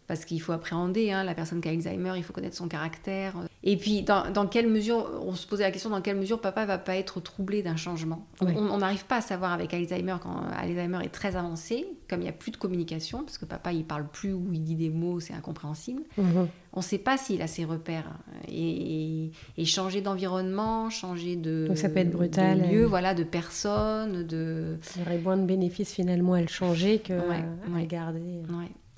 parce 0.07 0.25
qu'il 0.25 0.41
faut 0.41 0.53
appréhender 0.53 1.11
hein, 1.11 1.25
la 1.25 1.35
personne 1.35 1.61
qui 1.61 1.69
a 1.69 1.73
Alzheimer, 1.73 2.13
il 2.17 2.23
faut 2.23 2.33
connaître 2.33 2.57
son 2.57 2.69
caractère. 2.69 3.35
Et 3.65 3.77
puis, 3.77 4.03
dans, 4.03 4.47
quelle 4.47 4.69
mesure, 4.69 5.11
on 5.23 5.35
se 5.35 5.47
posait 5.47 5.65
la 5.65 5.73
question, 5.73 5.91
dans 5.91 6.01
quelle 6.01 6.17
mesure 6.17 6.41
papa 6.41 6.65
va 6.65 6.79
pas 6.79 6.97
être 6.97 7.21
troublé 7.21 7.63
d'un 7.63 7.77
changement? 7.77 8.27
On 8.41 8.79
n'arrive 8.79 9.05
pas 9.07 9.17
à 9.17 9.21
savoir 9.21 9.53
avec 9.53 9.75
Alzheimer, 9.75 10.17
quand 10.23 10.45
Alzheimer 10.57 11.01
est 11.05 11.09
très 11.09 11.35
avancé, 11.35 11.87
comme 12.09 12.21
il 12.21 12.25
n'y 12.25 12.29
a 12.29 12.33
plus 12.33 12.53
de 12.53 12.57
communication, 12.57 13.25
parce 13.25 13.39
que 13.39 13.45
papa, 13.45 13.73
il 13.73 13.85
parle 13.85 14.07
plus 14.07 14.33
ou 14.33 14.47
il 14.53 14.63
dit 14.63 14.77
des 14.77 14.91
mots, 14.91 15.19
c'est 15.19 15.35
incompréhensible. 15.35 16.03
Mhm. 16.17 16.49
On 16.73 16.81
ne 16.81 16.85
sait 16.85 16.99
pas 16.99 17.17
s'il 17.17 17.41
a 17.43 17.47
ses 17.47 17.65
repères. 17.65 18.19
Et, 18.49 19.33
changer 19.65 20.01
d'environnement, 20.01 20.91
changer 20.91 21.35
de, 21.35 21.67
Donc 21.69 21.79
ça 21.79 21.89
peut 21.89 21.99
être 21.99 22.11
brutal, 22.11 22.63
de 22.63 22.67
lieu, 22.69 22.85
voilà, 22.85 23.15
de 23.15 23.25
personne, 23.25 24.25
de... 24.25 24.77
Il 24.95 25.03
y 25.03 25.05
aurait 25.05 25.19
moins 25.19 25.37
de 25.37 25.45
bénéfices 25.45 25.93
finalement 25.93 26.35
à 26.35 26.41
le 26.41 26.47
changer 26.47 27.01
que 27.01 27.15
à 27.15 27.79
le 27.79 27.87
garder. 27.87 28.43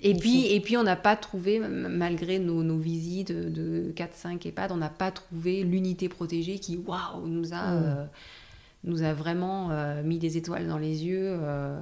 Et 0.01 0.15
puis, 0.15 0.47
et 0.53 0.61
puis, 0.61 0.77
on 0.77 0.85
n'a 0.85 0.97
pas 0.97 1.17
trouvé, 1.17 1.59
malgré 1.59 2.39
nos, 2.39 2.63
nos 2.63 2.79
visites 2.79 3.33
de, 3.33 3.93
4-5 3.97 4.47
EHPAD, 4.47 4.71
on 4.71 4.77
n'a 4.77 4.91
pas 4.91 5.11
trouvé 5.11 5.65
l'unité 5.65 6.09
protégée 6.09 6.59
qui, 6.61 6.77
waouh, 6.77 7.27
nous, 7.27 7.53
a, 7.53 7.73
euh, 7.73 8.05
nous 8.85 9.03
a 9.03 9.13
vraiment 9.13 9.71
euh, 9.73 10.03
mis 10.05 10.19
des 10.19 10.37
étoiles 10.37 10.69
dans 10.69 10.79
les 10.79 11.05
yeux. 11.05 11.37
Euh. 11.43 11.81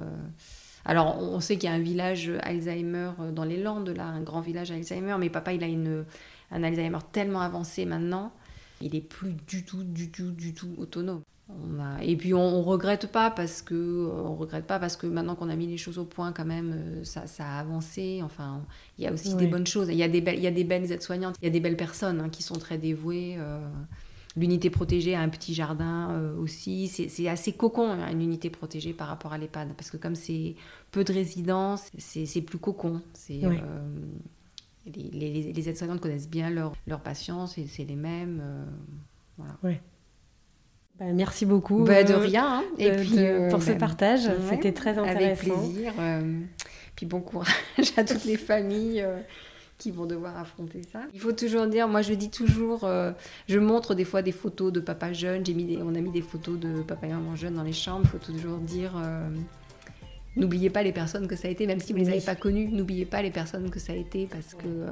Alors, 0.83 1.21
on 1.21 1.39
sait 1.39 1.57
qu'il 1.57 1.69
y 1.69 1.71
a 1.71 1.75
un 1.75 1.81
village 1.81 2.31
Alzheimer 2.41 3.11
dans 3.33 3.43
les 3.43 3.61
Landes, 3.61 3.89
là, 3.89 4.05
un 4.05 4.21
grand 4.21 4.41
village 4.41 4.71
Alzheimer, 4.71 5.17
mais 5.19 5.29
papa, 5.29 5.53
il 5.53 5.63
a 5.63 5.67
une, 5.67 6.03
un 6.49 6.63
Alzheimer 6.63 6.99
tellement 7.11 7.41
avancé 7.41 7.85
maintenant 7.85 8.31
Il 8.81 8.95
est 8.95 9.01
plus 9.01 9.35
du 9.47 9.63
tout, 9.63 9.83
du 9.83 10.09
tout, 10.09 10.31
du 10.31 10.53
tout 10.55 10.73
autonome. 10.77 11.21
On 11.49 11.79
a... 11.79 12.03
Et 12.03 12.17
puis 12.17 12.33
on, 12.33 12.41
on, 12.41 12.61
regrette 12.61 13.09
pas 13.09 13.31
parce 13.31 13.61
que 13.61 14.09
on 14.11 14.35
regrette 14.35 14.65
pas 14.65 14.79
parce 14.79 14.97
que 14.97 15.07
maintenant 15.07 15.35
qu'on 15.35 15.49
a 15.49 15.55
mis 15.55 15.67
les 15.67 15.77
choses 15.77 15.97
au 15.97 16.03
point 16.03 16.33
quand 16.33 16.45
même 16.45 16.73
euh, 16.73 17.03
ça, 17.05 17.25
ça 17.25 17.45
a 17.45 17.59
avancé. 17.59 18.21
Enfin 18.23 18.61
il 18.97 19.05
y 19.05 19.07
a 19.07 19.13
aussi 19.13 19.29
oui. 19.29 19.35
des 19.35 19.47
bonnes 19.47 19.67
choses. 19.67 19.87
Il 19.89 19.95
y 19.95 20.03
a 20.03 20.09
des 20.09 20.19
belles 20.19 20.35
il 20.35 20.43
y 20.43 20.47
a 20.47 20.51
des 20.51 20.65
belles 20.65 20.91
aides-soignantes. 20.91 21.35
Il 21.41 21.45
y 21.45 21.47
a 21.47 21.51
des 21.51 21.61
belles 21.61 21.77
personnes 21.77 22.19
hein, 22.19 22.29
qui 22.29 22.43
sont 22.43 22.57
très 22.57 22.77
dévouées 22.77 23.35
euh... 23.37 23.65
l'unité 24.35 24.69
protégée 24.69 25.15
a 25.15 25.21
un 25.21 25.29
petit 25.29 25.53
jardin 25.53 26.11
euh, 26.11 26.37
aussi. 26.37 26.87
C'est 26.89 27.29
assez 27.29 27.53
cocon 27.53 27.91
hein, 27.91 28.11
une 28.11 28.21
unité 28.21 28.49
protégée 28.49 28.91
par 28.91 29.07
rapport 29.07 29.31
à 29.31 29.37
l'EHPAD. 29.37 29.69
Parce 29.77 29.89
que 29.89 29.97
comme 29.97 30.15
c'est 30.15 30.55
peu 30.91 31.05
de 31.05 31.13
résidents 31.13 31.77
c'est 31.97 32.41
plus 32.41 32.59
cocon. 32.59 33.01
C'est 33.13 33.45
oui. 33.45 33.57
Euh, 33.63 33.89
les, 34.85 35.11
les, 35.11 35.53
les 35.53 35.69
aides-soignantes 35.69 36.01
connaissent 36.01 36.29
bien 36.29 36.49
leurs 36.49 36.73
leur 36.87 37.01
patients 37.01 37.47
c'est 37.47 37.83
les 37.85 37.95
mêmes 37.95 38.41
voilà. 39.37 39.79
Bah, 40.99 41.05
merci 41.13 41.45
beaucoup. 41.45 41.83
Bah, 41.83 42.03
de 42.03 42.13
rien. 42.13 42.59
Hein. 42.59 42.63
Et 42.77 42.89
de, 42.89 42.95
puis, 42.95 43.11
de, 43.11 43.49
pour 43.49 43.61
ce 43.61 43.71
partage, 43.71 44.25
ouais, 44.25 44.35
c'était 44.49 44.73
très 44.73 44.97
intéressant. 44.97 45.19
Avec 45.19 45.39
plaisir. 45.39 45.93
Euh, 45.99 46.39
puis 46.95 47.05
bon 47.05 47.21
courage 47.21 47.53
à 47.97 48.03
toutes 48.03 48.25
les 48.25 48.37
familles 48.37 49.01
euh, 49.01 49.19
qui 49.77 49.91
vont 49.91 50.07
devoir 50.07 50.37
affronter 50.37 50.81
ça. 50.91 51.01
Il 51.13 51.19
faut 51.19 51.33
toujours 51.33 51.67
dire, 51.67 51.87
moi 51.87 52.01
je 52.01 52.13
dis 52.13 52.31
toujours, 52.31 52.83
euh, 52.83 53.11
je 53.47 53.59
montre 53.59 53.93
des 53.93 54.05
fois 54.05 54.23
des 54.23 54.31
photos 54.31 54.73
de 54.73 54.79
papa 54.79 55.13
jeune. 55.13 55.45
J'ai 55.45 55.53
mis 55.53 55.65
des, 55.65 55.77
on 55.77 55.93
a 55.93 56.01
mis 56.01 56.11
des 56.11 56.23
photos 56.23 56.59
de 56.59 56.81
papa 56.81 57.05
et 57.05 57.11
maman 57.11 57.35
jeunes 57.35 57.55
dans 57.55 57.63
les 57.63 57.73
chambres. 57.73 58.01
Il 58.05 58.09
faut 58.09 58.17
toujours 58.17 58.57
dire. 58.57 58.93
N'oubliez 60.37 60.69
pas 60.69 60.83
les 60.83 60.91
personnes 60.91 61.27
que 61.27 61.35
ça 61.35 61.47
a 61.47 61.51
été, 61.51 61.65
même 61.65 61.79
si 61.79 61.93
vous 61.93 61.99
ne 61.99 62.05
les 62.05 62.11
avez 62.11 62.21
pas 62.21 62.35
connues, 62.35 62.67
n'oubliez 62.67 63.05
pas 63.05 63.23
les 63.23 63.31
personnes 63.31 63.71
que 63.71 63.79
ça 63.79 63.93
a 63.93 63.95
été 63.95 64.27
parce 64.27 64.53
que 64.53 64.85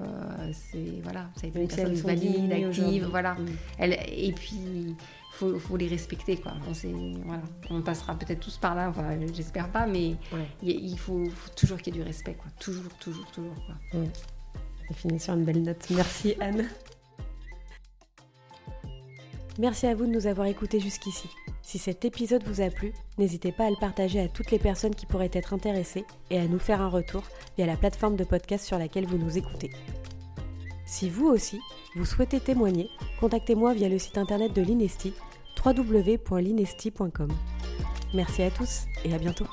c'est 0.52 1.02
voilà, 1.04 1.30
ça 1.36 1.46
a 1.46 1.50
été 1.50 1.60
des 1.60 1.68
personnes 1.68 1.94
valides, 1.94 2.52
actives, 2.52 3.08
voilà. 3.12 3.36
Mm. 3.36 3.46
Elle, 3.78 3.98
et 4.12 4.32
puis 4.32 4.96
faut, 5.32 5.60
faut 5.60 5.78
les 5.78 5.88
respecter 5.88 6.38
quoi. 6.38 6.54
On, 6.68 6.72
voilà. 7.26 7.44
on 7.70 7.82
passera 7.82 8.16
peut-être 8.16 8.40
tous 8.40 8.58
par 8.58 8.74
là, 8.74 8.90
enfin, 8.90 9.04
j'espère 9.34 9.70
pas, 9.70 9.86
mais 9.86 10.16
ouais. 10.34 10.48
il 10.64 10.98
faut, 10.98 11.26
faut 11.26 11.52
toujours 11.56 11.78
qu'il 11.78 11.96
y 11.96 12.00
ait 12.00 12.02
du 12.02 12.08
respect 12.08 12.34
quoi. 12.34 12.50
Toujours, 12.60 12.92
toujours, 13.00 13.30
toujours 13.32 13.56
quoi. 13.68 14.02
Ça 14.88 14.94
finit 14.96 15.20
sur 15.20 15.36
une 15.36 15.44
belle 15.44 15.62
note. 15.62 15.86
Merci 15.92 16.36
Anne. 16.40 16.66
Merci 19.60 19.86
à 19.86 19.96
vous 19.96 20.06
de 20.06 20.12
nous 20.12 20.28
avoir 20.28 20.48
écoutés 20.48 20.80
jusqu'ici. 20.80 21.30
Si 21.66 21.80
cet 21.80 22.06
épisode 22.06 22.44
vous 22.44 22.62
a 22.62 22.70
plu, 22.70 22.94
n'hésitez 23.18 23.52
pas 23.52 23.66
à 23.66 23.70
le 23.72 23.76
partager 23.76 24.20
à 24.20 24.28
toutes 24.28 24.52
les 24.52 24.60
personnes 24.60 24.94
qui 24.94 25.08
pourraient 25.08 25.32
être 25.34 25.52
intéressées 25.52 26.06
et 26.30 26.38
à 26.38 26.46
nous 26.46 26.60
faire 26.60 26.80
un 26.80 26.90
retour 26.90 27.24
via 27.58 27.66
la 27.66 27.76
plateforme 27.76 28.16
de 28.16 28.24
podcast 28.24 28.64
sur 28.64 28.78
laquelle 28.78 29.08
vous 29.08 29.18
nous 29.18 29.40
écoutez. 29.40 29.72
Si 30.86 31.10
vous 31.10 31.26
aussi, 31.26 31.60
vous 31.96 32.06
souhaitez 32.06 32.40
témoigner, 32.40 32.88
contactez-moi 33.20 33.74
via 33.74 33.90
le 33.90 33.98
site 33.98 34.20
internet 34.20 34.54
de 34.54 34.62
l'Inesti 34.62 35.16
www.linesti.com. 35.66 37.32
Merci 38.14 38.44
à 38.44 38.52
tous 38.52 38.84
et 39.04 39.16
à 39.16 39.18
bientôt. 39.18 39.48